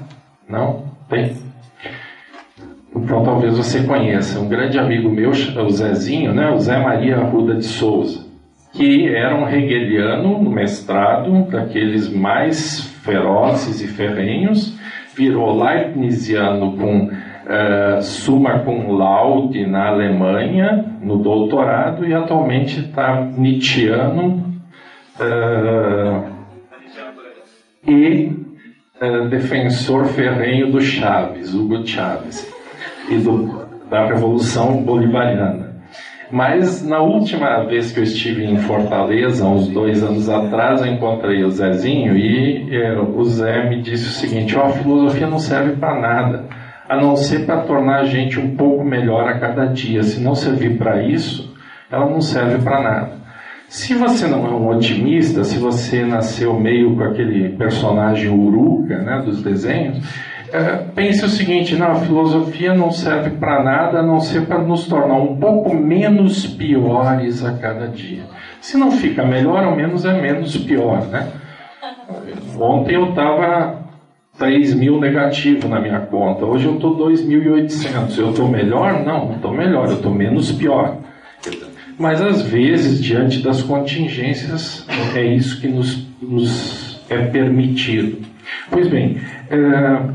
Não? 0.49 0.83
Tem? 1.07 1.37
Então 2.93 3.23
talvez 3.23 3.55
você 3.55 3.81
conheça. 3.83 4.37
Um 4.37 4.49
grande 4.49 4.77
amigo 4.77 5.09
meu, 5.09 5.29
o 5.29 5.69
Zezinho, 5.69 6.33
né? 6.33 6.51
o 6.51 6.59
Zé 6.59 6.77
Maria 6.77 7.19
Arruda 7.19 7.55
de 7.55 7.63
Souza. 7.63 8.25
que 8.73 9.07
era 9.07 9.33
um 9.33 9.47
hegeliano 9.47 10.43
no 10.43 10.51
mestrado, 10.51 11.49
daqueles 11.49 12.09
mais 12.09 12.81
ferozes 13.05 13.79
e 13.81 13.87
ferrenhos, 13.87 14.77
virou 15.15 15.63
leibniziano 15.63 16.75
com 16.75 17.09
uh, 17.45 18.01
summa 18.01 18.59
cum 18.59 18.91
laude 18.91 19.65
na 19.65 19.89
Alemanha, 19.89 20.85
no 21.01 21.17
doutorado, 21.17 22.05
e 22.05 22.13
atualmente 22.13 22.79
está 22.79 23.21
nietzscheano 23.21 24.43
uh, 25.19 26.33
e 27.87 28.31
uh, 29.01 29.27
defensor 29.29 30.05
ferrenho 30.05 30.71
do 30.71 30.81
Chaves, 30.81 31.53
Hugo 31.53 31.85
Chaves, 31.85 32.51
e 33.09 33.17
do, 33.17 33.67
da 33.89 34.05
Revolução 34.05 34.83
Bolivariana. 34.83 35.73
Mas 36.33 36.83
na 36.83 36.99
última 36.99 37.63
vez 37.63 37.91
que 37.91 37.99
eu 37.99 38.03
estive 38.03 38.43
em 38.43 38.57
Fortaleza, 38.57 39.45
uns 39.45 39.67
dois 39.67 40.01
anos 40.01 40.27
atrás, 40.27 40.81
eu 40.81 40.87
encontrei 40.87 41.43
o 41.43 41.51
Zezinho 41.51 42.17
e 42.17 42.75
eh, 42.75 42.99
o 42.99 43.23
Zé 43.23 43.69
me 43.69 43.83
disse 43.83 44.07
o 44.07 44.11
seguinte: 44.13 44.57
ó, 44.57 44.63
oh, 44.63 44.65
a 44.65 44.69
filosofia 44.71 45.27
não 45.27 45.37
serve 45.37 45.75
para 45.75 46.01
nada, 46.01 46.45
a 46.93 47.01
não 47.01 47.15
ser 47.15 47.45
para 47.45 47.61
tornar 47.61 48.01
a 48.01 48.05
gente 48.05 48.39
um 48.39 48.55
pouco 48.55 48.83
melhor 48.83 49.27
a 49.27 49.39
cada 49.39 49.65
dia. 49.65 50.03
Se 50.03 50.21
não 50.21 50.35
servir 50.35 50.77
para 50.77 51.01
isso, 51.01 51.51
ela 51.91 52.05
não 52.09 52.21
serve 52.21 52.63
para 52.63 52.81
nada. 52.81 53.23
Se 53.67 53.95
você 53.95 54.27
não 54.27 54.45
é 54.45 54.49
um 54.49 54.67
otimista, 54.69 55.43
se 55.43 55.57
você 55.57 56.05
nasceu 56.05 56.59
meio 56.59 56.95
com 56.95 57.03
aquele 57.03 57.49
personagem 57.49 58.29
uruca 58.29 58.99
né, 58.99 59.23
dos 59.25 59.41
desenhos, 59.41 60.05
é, 60.51 60.85
pense 60.93 61.25
o 61.25 61.29
seguinte: 61.29 61.75
não, 61.75 61.93
a 61.93 61.95
filosofia 61.95 62.75
não 62.75 62.91
serve 62.91 63.31
para 63.31 63.63
nada 63.63 63.99
a 63.99 64.03
não 64.03 64.19
ser 64.19 64.45
para 64.45 64.59
nos 64.59 64.85
tornar 64.87 65.15
um 65.15 65.37
pouco 65.37 65.75
menos 65.75 66.45
piores 66.45 67.43
a 67.43 67.53
cada 67.53 67.87
dia. 67.87 68.25
Se 68.61 68.77
não 68.77 68.91
fica 68.91 69.25
melhor, 69.25 69.63
ao 69.63 69.75
menos 69.75 70.05
é 70.05 70.13
menos 70.13 70.55
pior, 70.55 71.07
né? 71.07 71.31
Ontem 72.59 72.93
eu 72.93 73.09
estava 73.09 73.82
3 74.37 74.73
mil 74.73 74.99
negativo 74.99 75.67
na 75.67 75.79
minha 75.79 75.99
conta, 75.99 76.45
hoje 76.45 76.65
eu 76.65 76.75
estou 76.75 76.97
2.800. 76.97 78.17
Eu 78.17 78.29
estou 78.31 78.47
melhor? 78.47 79.03
Não, 79.03 79.33
estou 79.35 79.53
melhor, 79.53 79.87
eu 79.87 79.95
estou 79.95 80.13
menos 80.13 80.51
pior. 80.51 80.97
Mas 81.97 82.21
às 82.21 82.41
vezes, 82.41 83.03
diante 83.03 83.41
das 83.41 83.61
contingências, 83.61 84.87
é 85.15 85.23
isso 85.23 85.61
que 85.61 85.67
nos, 85.67 86.07
nos 86.21 87.01
é 87.09 87.19
permitido. 87.27 88.17
Pois 88.71 88.87
bem, 88.87 89.17
é, 89.51 90.13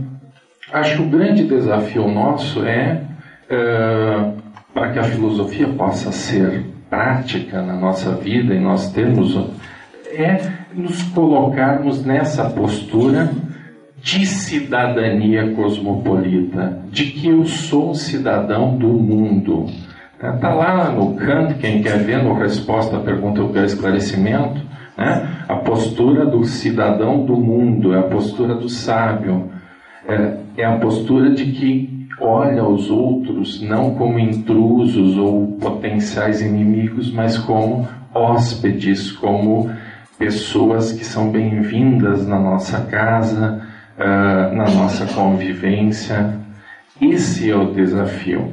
Acho 0.73 0.97
que 0.97 1.03
o 1.03 1.07
grande 1.07 1.45
desafio 1.45 2.09
nosso 2.09 2.63
é, 2.65 3.01
é 3.49 4.31
para 4.75 4.93
que 4.93 4.99
a 4.99 5.05
filosofia 5.05 5.67
possa 5.69 6.13
ser 6.13 6.67
prática 6.91 7.63
na 7.63 7.75
nossa 7.75 8.13
vida 8.13 8.55
e 8.55 8.61
nós 8.61 8.93
termos 8.93 9.39
é 10.13 10.39
nos 10.75 11.03
colocarmos 11.05 12.05
nessa 12.05 12.51
postura 12.51 13.31
de 14.03 14.27
cidadania 14.27 15.53
cosmopolita, 15.55 16.79
de 16.91 17.07
que 17.07 17.29
eu 17.29 17.45
sou 17.45 17.95
cidadão 17.95 18.77
do 18.77 18.89
mundo. 18.89 19.67
Está 20.15 20.33
tá 20.33 20.55
lá 20.55 20.91
no 20.91 21.15
Kant, 21.15 21.55
quem 21.55 21.83
quer 21.83 21.99
ver 21.99 22.23
no 22.23 22.35
resposta 22.35 22.97
à 22.97 23.01
pergunta 23.01 23.41
eu 23.41 23.53
quero 23.53 23.67
esclarecimento, 23.67 24.61
né? 24.97 25.45
a 25.49 25.57
postura 25.57 26.27
do 26.27 26.45
cidadão 26.45 27.25
do 27.25 27.37
mundo, 27.37 27.95
é 27.95 27.99
a 27.99 28.03
postura 28.03 28.55
do 28.55 28.69
sábio 28.69 29.51
é, 30.09 30.39
é 30.57 30.65
a 30.65 30.79
postura 30.79 31.31
de 31.31 31.53
que 31.53 32.09
olha 32.19 32.65
os 32.65 32.91
outros 32.91 33.61
não 33.61 33.95
como 33.95 34.19
intrusos 34.19 35.19
ou 35.19 35.59
potenciais 35.61 36.41
inimigos, 36.41 37.13
mas 37.13 37.37
como 37.37 37.87
hóspedes, 38.15 39.13
como 39.13 39.71
pessoas 40.19 40.93
que 40.93 41.05
são 41.05 41.31
bem-vindas 41.31 42.27
na 42.27 42.39
nossa 42.39 42.81
casa, 42.87 43.68
uh, 43.99 44.55
na 44.55 44.65
nossa 44.71 45.07
convivência. 45.07 46.39
Esse 47.01 47.51
é 47.51 47.57
o 47.57 47.73
desafio. 47.73 48.53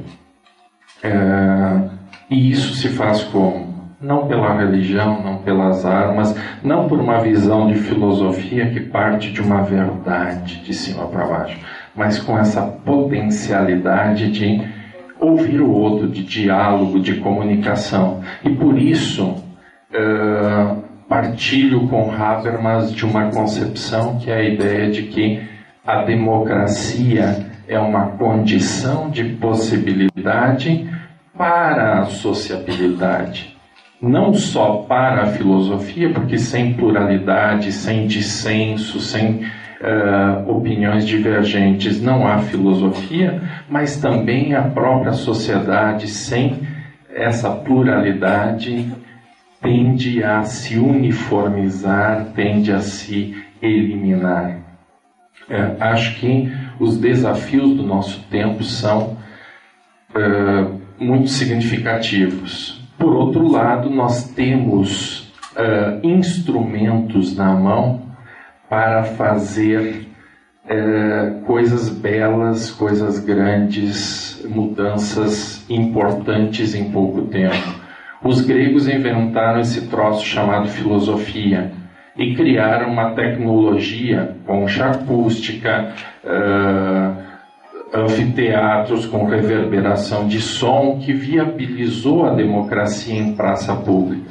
Uh, 1.04 1.90
e 2.28 2.50
isso 2.50 2.74
se 2.74 2.88
faz 2.88 3.22
como? 3.22 3.76
Não 4.00 4.26
pela 4.26 4.54
religião, 4.58 5.22
não 5.22 5.38
pelas 5.38 5.86
armas, 5.86 6.36
não 6.62 6.86
por 6.88 6.98
uma 6.98 7.20
visão 7.20 7.66
de 7.68 7.76
filosofia 7.76 8.70
que 8.70 8.80
parte 8.80 9.32
de 9.32 9.40
uma 9.40 9.62
verdade 9.62 10.62
de 10.62 10.74
cima 10.74 11.06
para 11.06 11.24
baixo, 11.24 11.58
mas 11.94 12.18
com 12.18 12.38
essa 12.38 12.62
potencialidade 12.62 14.30
de 14.30 14.62
ouvir 15.18 15.60
o 15.62 15.70
outro, 15.70 16.08
de 16.08 16.22
diálogo, 16.22 17.00
de 17.00 17.14
comunicação. 17.16 18.20
E 18.44 18.50
por 18.50 18.78
isso 18.78 19.24
uh, 19.24 20.85
partilho 21.08 21.86
com 21.88 22.10
Habermas 22.10 22.92
de 22.92 23.04
uma 23.04 23.30
concepção 23.30 24.18
que 24.18 24.30
é 24.30 24.36
a 24.36 24.42
ideia 24.42 24.90
de 24.90 25.02
que 25.04 25.42
a 25.86 26.02
democracia 26.02 27.46
é 27.68 27.78
uma 27.78 28.08
condição 28.08 29.08
de 29.08 29.24
possibilidade 29.24 30.88
para 31.36 32.00
a 32.00 32.04
sociabilidade. 32.06 33.56
Não 34.00 34.34
só 34.34 34.84
para 34.88 35.22
a 35.22 35.26
filosofia, 35.26 36.10
porque 36.10 36.38
sem 36.38 36.74
pluralidade, 36.74 37.72
sem 37.72 38.06
dissenso, 38.06 39.00
sem 39.00 39.46
uh, 39.80 40.50
opiniões 40.50 41.06
divergentes 41.06 42.00
não 42.00 42.26
há 42.26 42.38
filosofia, 42.38 43.40
mas 43.68 43.96
também 43.96 44.54
a 44.54 44.62
própria 44.62 45.12
sociedade 45.12 46.08
sem 46.08 46.60
essa 47.14 47.50
pluralidade 47.50 48.92
tende 49.60 50.22
a 50.22 50.42
se 50.44 50.78
uniformizar, 50.78 52.32
tende 52.34 52.72
a 52.72 52.80
se 52.80 53.36
eliminar. 53.62 54.58
Uh, 55.48 55.76
acho 55.80 56.18
que 56.18 56.52
os 56.80 56.98
desafios 56.98 57.76
do 57.76 57.82
nosso 57.82 58.24
tempo 58.30 58.64
são 58.64 59.16
uh, 60.14 60.80
muito 60.98 61.28
significativos 61.28 62.86
por 62.98 63.14
outro 63.14 63.46
lado, 63.46 63.90
nós 63.90 64.30
temos 64.30 65.32
uh, 65.54 66.00
instrumentos 66.02 67.36
na 67.36 67.52
mão 67.52 68.02
para 68.68 69.04
fazer 69.04 70.08
uh, 70.64 71.40
coisas 71.44 71.88
belas, 71.90 72.70
coisas 72.70 73.18
grandes, 73.18 74.44
mudanças 74.48 75.64
importantes 75.68 76.74
em 76.74 76.90
pouco 76.90 77.22
tempo. 77.22 77.85
Os 78.22 78.40
gregos 78.40 78.88
inventaram 78.88 79.60
esse 79.60 79.88
troço 79.88 80.24
chamado 80.24 80.68
filosofia 80.68 81.72
e 82.16 82.34
criaram 82.34 82.90
uma 82.90 83.10
tecnologia, 83.10 84.36
concha 84.46 84.86
acústica, 84.86 85.92
uh, 86.24 87.26
anfiteatros 87.94 89.06
com 89.06 89.26
reverberação 89.26 90.26
de 90.26 90.40
som 90.40 90.98
que 90.98 91.12
viabilizou 91.12 92.26
a 92.26 92.34
democracia 92.34 93.14
em 93.14 93.34
praça 93.34 93.74
pública. 93.76 94.30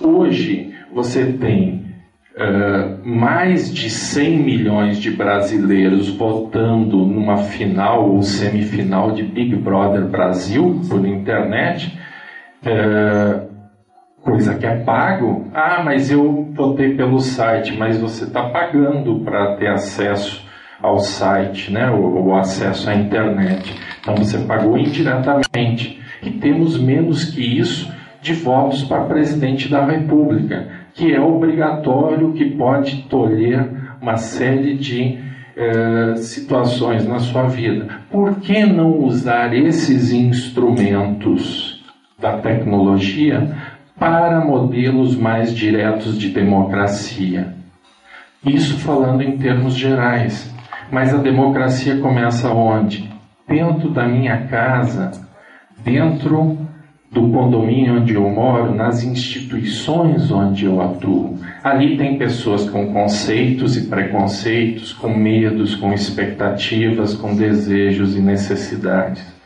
Hoje 0.00 0.74
você 0.92 1.24
tem 1.32 1.86
uh, 2.36 3.08
mais 3.08 3.72
de 3.72 3.88
100 3.88 4.38
milhões 4.38 4.98
de 4.98 5.10
brasileiros 5.10 6.08
votando 6.08 6.98
numa 6.98 7.38
final 7.38 8.10
ou 8.10 8.22
semifinal 8.22 9.12
de 9.12 9.22
Big 9.22 9.54
Brother 9.56 10.04
Brasil 10.04 10.82
por 10.88 11.06
internet. 11.06 11.98
Uh, 12.64 13.52
coisa 14.22 14.54
que 14.54 14.64
é 14.64 14.76
pago. 14.76 15.48
Ah, 15.52 15.82
mas 15.84 16.10
eu 16.10 16.48
votei 16.54 16.94
pelo 16.94 17.18
site, 17.18 17.76
mas 17.76 17.98
você 17.98 18.24
está 18.24 18.48
pagando 18.48 19.20
para 19.20 19.56
ter 19.56 19.68
acesso 19.68 20.46
ao 20.80 20.98
site, 20.98 21.72
né, 21.72 21.90
o, 21.90 22.26
o 22.26 22.34
acesso 22.34 22.90
à 22.90 22.94
internet. 22.94 23.74
Então 24.00 24.16
você 24.16 24.38
pagou 24.38 24.76
indiretamente. 24.76 26.00
E 26.22 26.30
temos 26.30 26.80
menos 26.80 27.24
que 27.24 27.40
isso 27.40 27.92
de 28.20 28.34
votos 28.34 28.84
para 28.84 29.04
presidente 29.04 29.68
da 29.68 29.84
República, 29.84 30.68
que 30.94 31.12
é 31.12 31.20
obrigatório, 31.20 32.32
que 32.32 32.44
pode 32.44 33.02
tolher 33.08 33.68
uma 34.00 34.16
série 34.16 34.74
de 34.76 35.18
eh, 35.56 36.14
situações 36.16 37.06
na 37.06 37.18
sua 37.18 37.44
vida. 37.44 37.88
Por 38.10 38.36
que 38.36 38.64
não 38.64 39.00
usar 39.00 39.52
esses 39.54 40.12
instrumentos 40.12 41.71
da 42.22 42.38
tecnologia 42.38 43.54
para 43.98 44.44
modelos 44.44 45.16
mais 45.16 45.52
diretos 45.54 46.16
de 46.16 46.28
democracia? 46.28 47.54
Isso 48.46 48.78
falando 48.78 49.22
em 49.22 49.36
termos 49.36 49.74
gerais. 49.74 50.50
Mas 50.90 51.12
a 51.12 51.18
democracia 51.18 51.98
começa 51.98 52.48
onde? 52.50 53.10
Dentro 53.48 53.90
da 53.90 54.06
minha 54.06 54.46
casa, 54.46 55.10
dentro 55.84 56.58
do 57.10 57.28
condomínio 57.30 58.00
onde 58.00 58.14
eu 58.14 58.28
moro, 58.30 58.74
nas 58.74 59.02
instituições 59.02 60.30
onde 60.30 60.64
eu 60.64 60.80
atuo. 60.80 61.38
Ali 61.62 61.96
tem 61.96 62.16
pessoas 62.16 62.68
com 62.68 62.92
conceitos 62.92 63.76
e 63.76 63.86
preconceitos, 63.88 64.92
com 64.92 65.14
medos, 65.14 65.74
com 65.74 65.92
expectativas, 65.92 67.14
com 67.14 67.34
desejos 67.34 68.16
e 68.16 68.20
necessidades. 68.20 69.41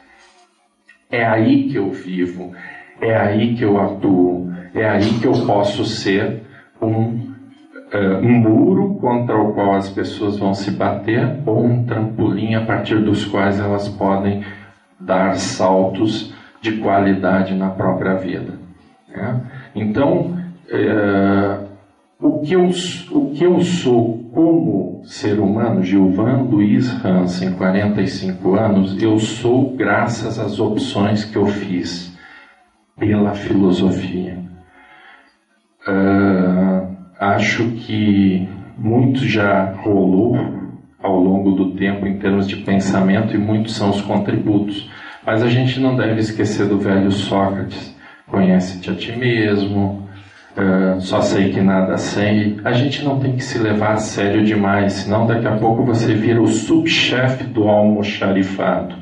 É 1.11 1.25
aí 1.25 1.69
que 1.69 1.77
eu 1.77 1.91
vivo, 1.91 2.53
é 3.01 3.17
aí 3.17 3.55
que 3.55 3.65
eu 3.65 3.81
atuo. 3.81 4.53
é 4.75 4.89
aí 4.89 5.19
que 5.21 5.27
eu 5.27 5.47
posso 5.47 5.85
ser 5.85 6.43
um, 6.83 6.89
uh, 6.89 8.19
um 8.21 8.33
muro 8.41 8.95
contra 8.97 9.37
o 9.37 9.53
qual 9.53 9.75
as 9.75 9.89
pessoas 9.89 10.39
vão 10.39 10.53
se 10.53 10.71
bater 10.71 11.39
ou 11.47 11.65
um 11.65 11.85
trampolim 11.85 12.55
a 12.55 12.65
partir 12.65 13.01
dos 13.03 13.25
quais 13.25 13.61
elas 13.61 13.89
podem 13.89 14.45
dar 14.99 15.37
saltos 15.37 16.35
de 16.61 16.79
qualidade 16.79 17.55
na 17.55 17.71
própria 17.71 18.15
vida. 18.15 18.55
Né? 19.09 19.41
Então, 19.75 20.37
uh, 20.71 21.67
o, 22.21 22.41
que 22.41 22.55
eu, 22.55 22.69
o 23.13 23.31
que 23.33 23.45
eu 23.45 23.61
sou 23.61 24.26
como 24.37 25.01
ser 25.03 25.41
humano, 25.41 25.83
Gilvan 25.83 26.43
Luiz 26.43 26.93
Hansen, 27.03 27.53
45 27.53 28.55
anos, 28.55 29.03
eu 29.03 29.19
sou 29.19 29.75
graças 29.75 30.39
às 30.39 30.61
opções 30.61 31.25
que 31.25 31.37
eu 31.37 31.47
fiz 31.47 32.15
pela 32.99 33.33
filosofia. 33.33 34.39
Uh, 35.89 36.87
acho 37.19 37.71
que 37.77 38.47
muito 38.77 39.21
já 39.21 39.73
rolou 39.73 40.37
ao 41.03 41.19
longo 41.19 41.53
do 41.53 41.71
tempo 41.71 42.07
em 42.07 42.19
termos 42.19 42.47
de 42.47 42.57
pensamento 42.57 43.35
e 43.35 43.39
muitos 43.39 43.75
são 43.75 43.89
os 43.89 44.03
contributos. 44.03 44.91
Mas 45.25 45.43
a 45.43 45.49
gente 45.49 45.81
não 45.81 45.97
deve 45.97 46.21
esquecer 46.21 46.67
do 46.69 46.79
velho 46.79 47.11
Sócrates. 47.11 47.97
Conhece-te 48.27 48.91
a 48.91 48.95
ti 48.95 49.17
mesmo, 49.17 50.06
uh, 50.57 51.01
só 51.01 51.21
sei 51.21 51.53
que 51.53 51.61
nada 51.61 51.97
sei. 51.97 52.59
A 52.65 52.73
gente 52.73 53.05
não 53.05 53.19
tem 53.19 53.33
que 53.33 53.45
se 53.45 53.59
levar 53.59 53.93
a 53.93 53.97
sério 53.97 54.45
demais, 54.45 54.93
senão 54.95 55.27
daqui 55.27 55.47
a 55.47 55.57
pouco 55.57 55.85
você 55.85 56.15
vira 56.15 56.41
o 56.41 56.49
subchefe 56.49 57.45
do 57.45 57.69
almoxarifado 57.69 58.95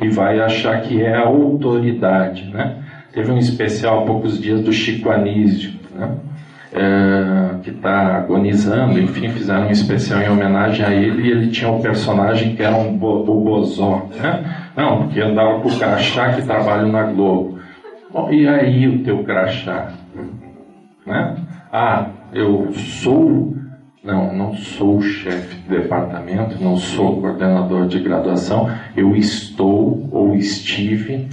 e 0.00 0.08
vai 0.08 0.40
achar 0.40 0.80
que 0.82 1.02
é 1.02 1.14
a 1.14 1.26
autoridade, 1.26 2.50
né? 2.52 2.76
Teve 3.12 3.30
um 3.32 3.38
especial 3.38 4.02
há 4.02 4.06
poucos 4.06 4.40
dias 4.40 4.60
do 4.60 4.72
Chico 4.72 5.10
Anísio, 5.10 5.72
né? 5.94 6.16
É, 6.72 7.54
que 7.62 7.70
está 7.70 8.16
agonizando, 8.16 9.00
enfim, 9.00 9.30
fizeram 9.30 9.68
um 9.68 9.70
especial 9.70 10.20
em 10.20 10.28
homenagem 10.28 10.84
a 10.84 10.92
ele 10.92 11.22
e 11.22 11.30
ele 11.30 11.46
tinha 11.46 11.70
um 11.70 11.80
personagem 11.80 12.54
que 12.54 12.62
era 12.62 12.76
um 12.76 12.94
bo 12.98 13.22
o 13.22 13.40
Bozó, 13.40 14.06
né? 14.20 14.44
Não, 14.76 15.04
porque 15.04 15.20
andava 15.20 15.60
com 15.60 15.68
o 15.68 15.78
crachá 15.78 16.34
que 16.34 16.42
trabalha 16.42 16.84
na 16.84 17.04
Globo. 17.04 17.58
Bom, 18.12 18.30
e 18.30 18.46
aí 18.46 18.86
o 18.86 19.02
teu 19.02 19.24
crachá? 19.24 19.88
Né? 21.06 21.36
Ah, 21.72 22.08
eu 22.32 22.72
sou. 22.72 23.54
Não, 24.02 24.32
não 24.32 24.54
sou 24.54 25.00
chefe 25.00 25.56
de 25.56 25.68
departamento, 25.68 26.62
não 26.62 26.76
sou 26.76 27.20
coordenador 27.20 27.88
de 27.88 27.98
graduação, 27.98 28.70
eu 28.96 29.16
estou 29.16 30.08
ou 30.12 30.36
estive 30.36 31.28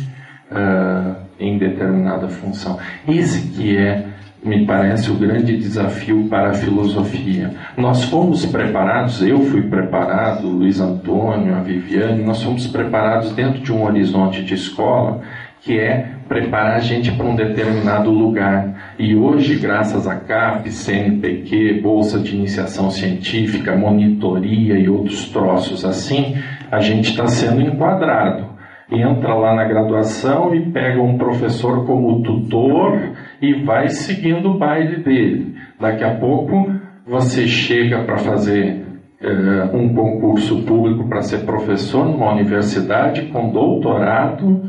uh, 0.52 1.16
em 1.40 1.60
determinada 1.60 2.28
função. 2.30 2.80
Esse 3.08 3.48
que 3.50 3.78
é 3.78 4.08
me 4.44 4.66
parece 4.66 5.12
o 5.12 5.16
grande 5.16 5.56
desafio 5.56 6.28
para 6.28 6.50
a 6.50 6.54
filosofia. 6.54 7.52
Nós 7.78 8.06
fomos 8.06 8.44
preparados, 8.46 9.22
eu 9.22 9.40
fui 9.46 9.62
preparado, 9.62 10.48
Luiz 10.48 10.80
Antônio, 10.80 11.56
a 11.56 11.60
Viviane, 11.60 12.24
nós 12.24 12.42
fomos 12.42 12.68
preparados 12.68 13.32
dentro 13.34 13.62
de 13.62 13.72
um 13.72 13.84
horizonte 13.84 14.44
de 14.44 14.56
escola 14.56 15.22
que 15.62 15.80
é 15.80 16.18
preparar 16.34 16.78
a 16.78 16.80
gente 16.80 17.12
para 17.12 17.28
um 17.28 17.36
determinado 17.36 18.10
lugar. 18.10 18.96
E 18.98 19.16
hoje, 19.16 19.60
graças 19.60 20.08
a 20.08 20.16
CAP, 20.16 20.68
CNPq, 20.72 21.80
Bolsa 21.80 22.20
de 22.20 22.36
Iniciação 22.36 22.90
Científica, 22.90 23.76
monitoria 23.76 24.80
e 24.80 24.90
outros 24.90 25.30
troços 25.30 25.86
assim, 25.86 26.36
a 26.72 26.80
gente 26.80 27.12
está 27.12 27.28
sendo 27.28 27.62
enquadrado. 27.62 28.52
Entra 28.92 29.36
lá 29.36 29.56
na 29.56 29.64
graduação 29.64 30.56
e 30.56 30.72
pega 30.72 31.02
um 31.02 31.20
professor 31.20 31.86
como 31.86 32.24
tutor 32.24 33.12
e 33.40 33.54
vai 33.54 33.90
seguindo 33.90 34.50
o 34.50 34.58
baile 34.58 35.04
dele. 35.04 35.56
Daqui 35.80 36.04
a 36.04 36.16
pouco 36.16 36.72
você 37.06 37.48
chega 37.48 38.04
para 38.06 38.18
fazer 38.18 38.84
uh, 39.22 39.78
um 39.78 39.94
concurso 39.94 40.64
público 40.64 41.08
para 41.08 41.22
ser 41.22 41.46
professor 41.46 42.06
numa 42.06 42.32
universidade 42.32 43.24
com 43.24 43.52
doutorado 43.52 44.64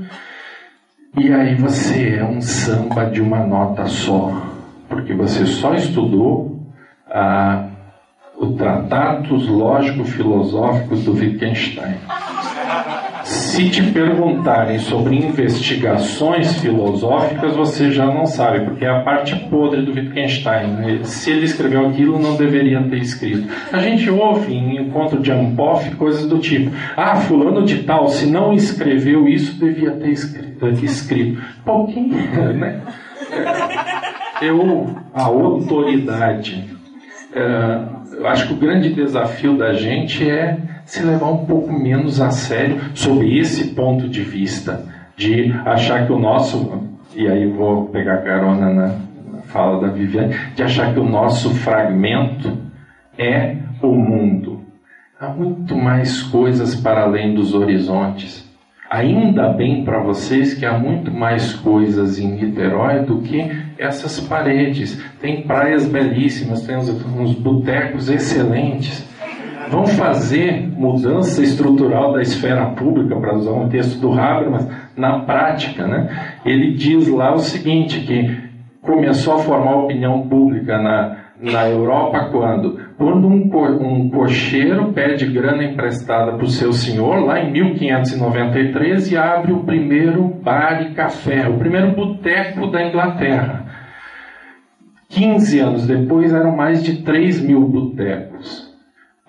e 1.17 1.33
aí 1.33 1.55
você 1.55 2.17
é 2.17 2.25
um 2.25 2.41
samba 2.41 3.07
de 3.07 3.21
uma 3.21 3.47
nota 3.47 3.87
só, 3.87 4.33
porque 4.89 5.15
você 5.15 5.47
só 5.47 5.75
estudou 5.75 6.61
ah, 7.09 7.69
o 8.37 8.53
Tratados 8.55 9.47
Lógico-Filosóficos 9.49 11.05
do 11.05 11.13
Wittgenstein. 11.13 11.97
Se 13.25 13.71
te 13.71 13.83
perguntarem 13.91 14.79
sobre 14.81 15.17
investigações 15.17 16.59
filosóficas, 16.61 17.57
você 17.57 17.91
já 17.91 18.05
não 18.07 18.27
sabe, 18.27 18.67
porque 18.67 18.85
é 18.85 18.91
a 18.91 19.01
parte 19.01 19.35
podre 19.49 19.81
do 19.83 19.93
Wittgenstein. 19.93 20.67
Né? 20.73 21.01
Se 21.05 21.31
ele 21.31 21.47
escreveu 21.47 21.87
aquilo, 21.87 22.19
não 22.19 22.37
deveria 22.37 22.83
ter 22.83 22.99
escrito. 22.99 23.49
A 23.73 23.79
gente 23.79 24.11
ouve 24.11 24.53
em 24.53 24.77
encontro 24.79 25.21
de 25.21 25.33
Ampoff 25.33 25.91
coisas 25.95 26.27
do 26.27 26.39
tipo: 26.39 26.71
ah, 26.97 27.17
fulano 27.17 27.65
de 27.65 27.85
tal, 27.85 28.09
se 28.09 28.27
não 28.27 28.53
escreveu 28.53 29.27
isso, 29.27 29.59
devia 29.59 29.93
ter 29.93 30.11
escrito. 30.11 30.69
escrito. 30.85 31.43
Pouquinho, 31.65 32.17
né? 32.55 32.81
Eu, 34.43 34.97
a 35.15 35.23
autoridade. 35.23 36.65
É, 37.33 37.95
eu 38.19 38.27
acho 38.27 38.49
que 38.49 38.53
o 38.53 38.57
grande 38.57 38.93
desafio 38.93 39.57
da 39.57 39.73
gente 39.73 40.29
é 40.29 40.59
se 40.85 41.03
levar 41.03 41.31
um 41.31 41.45
pouco 41.45 41.73
menos 41.73 42.21
a 42.21 42.31
sério 42.31 42.79
sob 42.95 43.39
esse 43.39 43.69
ponto 43.75 44.09
de 44.09 44.23
vista, 44.23 44.85
de 45.17 45.53
achar 45.65 46.07
que 46.07 46.13
o 46.13 46.19
nosso, 46.19 46.83
e 47.15 47.27
aí 47.27 47.47
vou 47.47 47.87
pegar 47.87 48.19
carona 48.19 48.71
na 48.73 48.95
fala 49.47 49.81
da 49.81 49.89
Viviane, 49.89 50.35
de 50.55 50.63
achar 50.63 50.93
que 50.93 51.01
o 51.01 51.09
nosso 51.09 51.51
fragmento 51.51 52.57
é 53.19 53.57
o 53.83 53.95
mundo. 53.95 54.63
Há 55.19 55.29
muito 55.29 55.77
mais 55.77 56.23
coisas 56.23 56.75
para 56.75 57.03
além 57.03 57.35
dos 57.35 57.55
horizontes. 57.55 58.45
Ainda 58.91 59.49
bem 59.49 59.85
para 59.85 59.99
vocês 60.01 60.55
que 60.55 60.67
há 60.67 60.77
muito 60.79 61.11
mais 61.11 61.53
coisas 61.53 62.19
em 62.19 62.33
Niterói 62.33 63.01
do 63.01 63.23
que 63.23 63.51
essas 63.79 64.21
paredes. 64.21 65.03
Tem 65.21 65.43
praias 65.43 65.87
belíssimas, 65.87 66.63
tem 66.63 66.77
uns, 66.77 66.89
uns 66.89 67.33
botecos 67.33 68.09
excelentes 68.09 69.14
vão 69.71 69.87
fazer 69.87 70.69
mudança 70.77 71.43
estrutural 71.43 72.13
da 72.13 72.23
esfera 72.23 72.67
pública, 72.67 73.17
para 73.17 73.35
usar 73.35 73.53
um 73.53 73.69
texto 73.69 74.01
do 74.01 74.13
Habermas, 74.13 74.69
na 74.97 75.21
prática. 75.21 75.87
Né? 75.87 76.37
Ele 76.45 76.75
diz 76.75 77.09
lá 77.09 77.35
o 77.35 77.39
seguinte, 77.39 78.01
que 78.01 78.45
começou 78.81 79.35
a 79.35 79.39
formar 79.39 79.77
opinião 79.77 80.29
pública 80.29 80.79
na, 80.81 81.17
na 81.41 81.69
Europa 81.69 82.29
quando? 82.31 82.79
Quando 82.97 83.27
um, 83.27 83.49
co 83.49 83.65
um 83.67 84.09
cocheiro 84.11 84.93
pede 84.93 85.27
grana 85.27 85.65
emprestada 85.65 86.33
para 86.33 86.45
o 86.45 86.49
seu 86.49 86.73
senhor, 86.73 87.25
lá 87.25 87.41
em 87.41 87.51
1593, 87.53 89.13
e 89.13 89.17
abre 89.17 89.53
o 89.53 89.65
primeiro 89.65 90.23
bar 90.43 90.83
e 90.83 90.95
café, 90.95 91.49
o 91.49 91.59
primeiro 91.59 91.93
boteco 91.93 92.69
da 92.69 92.87
Inglaterra. 92.87 93.65
15 95.09 95.59
anos 95.61 95.87
depois 95.87 96.33
eram 96.33 96.57
mais 96.57 96.83
de 96.83 97.03
3 97.03 97.41
mil 97.43 97.61
botecos. 97.69 98.74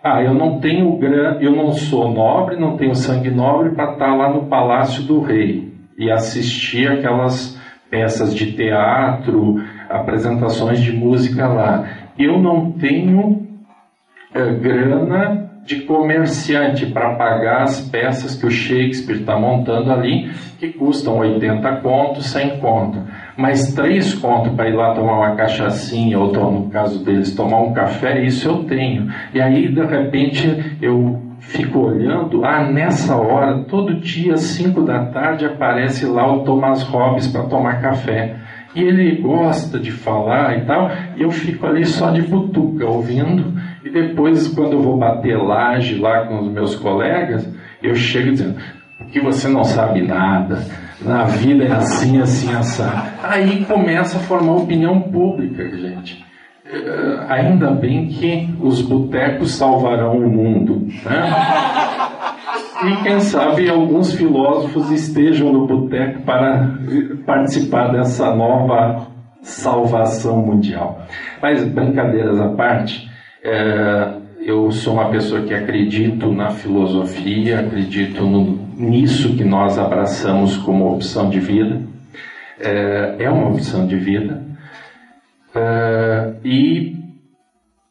Ah, 0.07 0.21
eu 0.21 0.35
não 0.35 0.59
tenho 0.59 0.95
gran... 0.97 1.39
eu 1.41 1.55
não 1.55 1.71
sou 1.71 2.11
nobre, 2.11 2.55
não 2.57 2.77
tenho 2.77 2.93
sangue 2.93 3.31
nobre 3.31 3.71
para 3.71 3.93
estar 3.93 4.05
tá 4.05 4.15
lá 4.15 4.31
no 4.31 4.45
palácio 4.45 5.01
do 5.01 5.19
rei 5.19 5.73
e 5.97 6.11
assistir 6.11 6.87
aquelas 6.91 7.59
peças 7.89 8.35
de 8.35 8.51
teatro, 8.51 9.55
apresentações 9.89 10.79
de 10.79 10.93
música 10.93 11.47
lá. 11.47 11.89
Eu 12.19 12.39
não 12.39 12.71
tenho 12.73 13.47
é, 14.31 14.53
grana 14.53 15.49
de 15.65 15.81
comerciante 15.81 16.85
para 16.85 17.15
pagar 17.15 17.63
as 17.63 17.81
peças 17.89 18.35
que 18.35 18.45
o 18.45 18.51
Shakespeare 18.51 19.21
está 19.21 19.39
montando 19.39 19.91
ali, 19.91 20.29
que 20.59 20.71
custam 20.71 21.17
80 21.17 21.77
contos, 21.77 22.27
100 22.27 22.59
contos. 22.59 23.01
Mas 23.37 23.73
3 23.73 24.15
contos 24.15 24.53
para 24.53 24.69
ir 24.69 24.73
lá 24.73 24.93
tomar 24.93 25.17
uma 25.17 25.35
cachaçinha, 25.35 26.17
ou 26.17 26.31
no 26.51 26.69
caso 26.69 27.03
deles, 27.03 27.35
tomar 27.35 27.61
um 27.61 27.73
café, 27.73 28.23
isso 28.23 28.47
eu 28.47 28.63
tenho. 28.63 29.11
E 29.33 29.41
aí, 29.41 29.67
de 29.67 29.85
repente, 29.85 30.77
eu 30.81 31.21
fico 31.39 31.79
olhando, 31.79 32.45
ah, 32.45 32.63
nessa 32.63 33.15
hora, 33.15 33.63
todo 33.63 33.99
dia, 33.99 34.37
5 34.37 34.81
da 34.81 35.05
tarde, 35.05 35.45
aparece 35.45 36.05
lá 36.05 36.31
o 36.31 36.43
Thomas 36.43 36.83
Hobbes 36.83 37.27
para 37.27 37.43
tomar 37.43 37.81
café. 37.81 38.35
E 38.73 38.81
ele 38.81 39.21
gosta 39.21 39.79
de 39.79 39.91
falar 39.91 40.57
e 40.57 40.61
tal, 40.61 40.89
e 41.15 41.21
eu 41.21 41.31
fico 41.31 41.65
ali 41.65 41.85
só 41.85 42.11
de 42.11 42.21
butuca, 42.21 42.85
ouvindo, 42.85 43.53
e 43.83 43.89
depois, 43.89 44.47
quando 44.49 44.73
eu 44.73 44.81
vou 44.81 44.97
bater 44.97 45.37
laje 45.37 45.95
lá 45.95 46.25
com 46.25 46.39
os 46.39 46.51
meus 46.51 46.75
colegas, 46.75 47.47
eu 47.81 47.95
chego 47.95 48.31
dizendo: 48.31 48.55
que 49.11 49.21
você 49.21 49.47
não 49.47 49.63
sabe 49.63 50.01
nada, 50.01 50.61
na 51.01 51.23
vida 51.25 51.65
é 51.65 51.71
assim, 51.71 52.21
assim, 52.21 52.53
assim. 52.53 52.83
Aí 53.23 53.65
começa 53.65 54.17
a 54.17 54.21
formar 54.21 54.53
opinião 54.53 55.01
pública, 55.01 55.69
gente. 55.77 56.23
Uh, 56.65 57.25
ainda 57.29 57.71
bem 57.71 58.07
que 58.07 58.49
os 58.59 58.81
botecos 58.81 59.51
salvarão 59.55 60.17
o 60.17 60.29
mundo. 60.29 60.87
Né? 61.03 61.31
E 62.83 63.03
quem 63.03 63.19
sabe 63.19 63.69
alguns 63.69 64.13
filósofos 64.13 64.91
estejam 64.91 65.53
no 65.53 65.67
boteco 65.67 66.23
para 66.23 66.75
participar 67.25 67.91
dessa 67.91 68.35
nova 68.35 69.07
salvação 69.41 70.37
mundial. 70.37 71.01
Mas 71.41 71.63
brincadeiras 71.63 72.39
à 72.39 72.49
parte, 72.49 73.09
é, 73.43 74.13
eu 74.45 74.71
sou 74.71 74.93
uma 74.93 75.09
pessoa 75.09 75.41
que 75.41 75.53
acredito 75.55 76.31
na 76.31 76.51
filosofia, 76.51 77.61
acredito 77.61 78.23
no, 78.23 78.59
nisso 78.77 79.35
que 79.35 79.43
nós 79.43 79.79
abraçamos 79.79 80.55
como 80.57 80.93
opção 80.93 81.31
de 81.31 81.39
vida. 81.39 81.81
É, 82.59 83.15
é 83.19 83.29
uma 83.29 83.49
opção 83.49 83.87
de 83.87 83.95
vida. 83.95 84.43
É, 85.55 86.33
e 86.43 86.95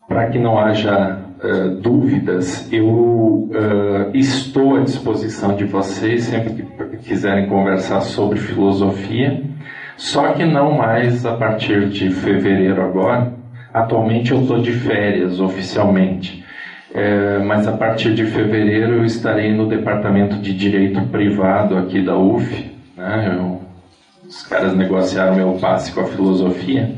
para 0.07 0.29
que 0.29 0.39
não 0.39 0.57
haja 0.57 1.19
é, 1.43 1.69
dúvidas, 1.71 2.73
eu 2.73 3.51
é, 3.53 4.17
estou 4.17 4.77
à 4.77 4.81
disposição 4.81 5.57
de 5.57 5.65
vocês 5.65 6.23
sempre 6.23 6.53
que 6.53 6.97
quiserem 6.99 7.49
conversar 7.49 8.01
sobre 8.03 8.39
filosofia. 8.39 9.43
Só 9.97 10.33
que 10.33 10.45
não 10.45 10.73
mais 10.73 11.27
a 11.27 11.35
partir 11.35 11.89
de 11.89 12.11
fevereiro 12.11 12.81
agora. 12.81 13.33
Atualmente 13.73 14.31
eu 14.31 14.41
estou 14.41 14.63
de 14.63 14.71
férias 14.71 15.41
oficialmente, 15.41 16.44
é, 16.95 17.39
mas 17.41 17.67
a 17.67 17.73
partir 17.73 18.15
de 18.15 18.25
fevereiro 18.25 18.95
eu 18.95 19.05
estarei 19.05 19.53
no 19.53 19.69
departamento 19.69 20.37
de 20.37 20.55
direito 20.55 21.01
privado 21.09 21.77
aqui 21.77 22.01
da 22.01 22.17
UF. 22.17 22.73
Né? 22.97 23.35
Eu, 23.37 23.61
os 24.25 24.47
caras 24.47 24.77
negociaram 24.77 25.35
meu 25.35 25.59
passe 25.61 25.93
com 25.93 26.03
a 26.03 26.07
filosofia. 26.07 26.91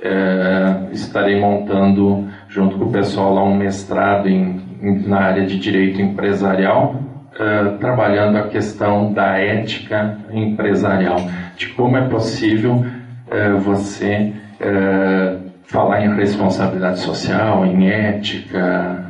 É, 0.00 0.92
estarei 0.92 1.40
montando 1.40 2.28
junto 2.48 2.78
com 2.78 2.84
o 2.84 2.92
pessoal 2.92 3.34
lá 3.34 3.42
um 3.42 3.56
mestrado 3.56 4.28
em, 4.28 4.60
em 4.80 5.08
na 5.08 5.18
área 5.18 5.44
de 5.44 5.58
direito 5.58 6.00
empresarial 6.00 7.02
uh, 7.38 7.78
trabalhando 7.78 8.36
a 8.36 8.48
questão 8.48 9.12
da 9.12 9.36
ética 9.38 10.18
empresarial, 10.30 11.18
de 11.56 11.68
como 11.68 11.96
é 11.96 12.08
possível 12.08 12.74
uh, 12.74 13.58
você 13.58 14.32
uh, 14.60 15.48
falar 15.64 16.04
em 16.04 16.14
responsabilidade 16.14 17.00
social, 17.00 17.64
em 17.64 17.88
ética 17.88 19.07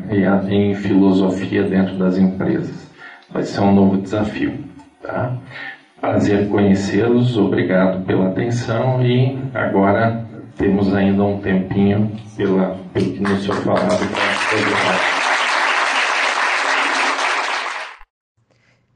em 0.49 0.75
filosofia 0.75 1.63
dentro 1.65 1.97
das 1.99 2.17
empresas. 2.17 2.89
Vai 3.31 3.43
ser 3.43 3.61
um 3.61 3.75
novo 3.75 3.99
desafio. 3.99 4.65
Tá? 5.03 5.37
Prazer 6.01 6.49
conhecê-los, 6.49 7.37
obrigado 7.37 8.05
pela 8.05 8.29
atenção 8.29 9.05
e 9.05 9.39
agora 9.55 10.27
temos 10.57 10.95
ainda 10.95 11.23
um 11.23 11.41
tempinho 11.41 12.13
pela, 12.37 12.79
pelo 12.93 13.13
que 13.13 13.21
nos 13.21 13.45
foi 13.45 13.57
falado 13.57 13.99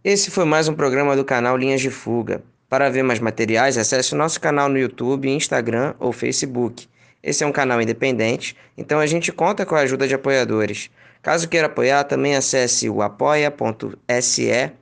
Esse 0.05 0.31
foi 0.31 0.45
mais 0.45 0.69
um 0.69 0.75
programa 0.75 1.15
do 1.15 1.25
canal 1.25 1.57
Linhas 1.57 1.81
de 1.81 1.91
Fuga. 1.91 2.43
Para 2.69 2.91
ver 2.91 3.03
mais 3.03 3.21
materiais, 3.21 3.77
acesse 3.77 4.15
o 4.15 4.17
nosso 4.17 4.41
canal 4.41 4.69
no 4.69 4.79
YouTube, 4.79 5.29
Instagram 5.29 5.95
ou 6.01 6.11
Facebook. 6.11 6.89
Esse 7.23 7.45
é 7.45 7.47
um 7.47 7.53
canal 7.53 7.81
independente, 7.81 8.57
então 8.77 8.99
a 8.99 9.07
gente 9.07 9.31
conta 9.31 9.65
com 9.65 9.77
a 9.77 9.81
ajuda 9.81 10.09
de 10.09 10.15
apoiadores. 10.15 10.91
Caso 11.23 11.49
queira 11.49 11.69
apoiar, 11.69 12.03
também 12.05 12.35
acesse 12.35 12.91
o 12.91 13.01
apoia.se 13.01 14.73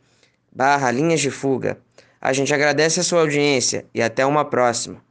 barra 0.50 0.90
Linhas 0.90 1.20
de 1.20 1.30
Fuga. 1.30 1.78
A 2.18 2.32
gente 2.32 2.52
agradece 2.52 3.00
a 3.00 3.02
sua 3.02 3.20
audiência 3.20 3.84
e 3.94 4.00
até 4.00 4.24
uma 4.24 4.44
próxima. 4.44 5.02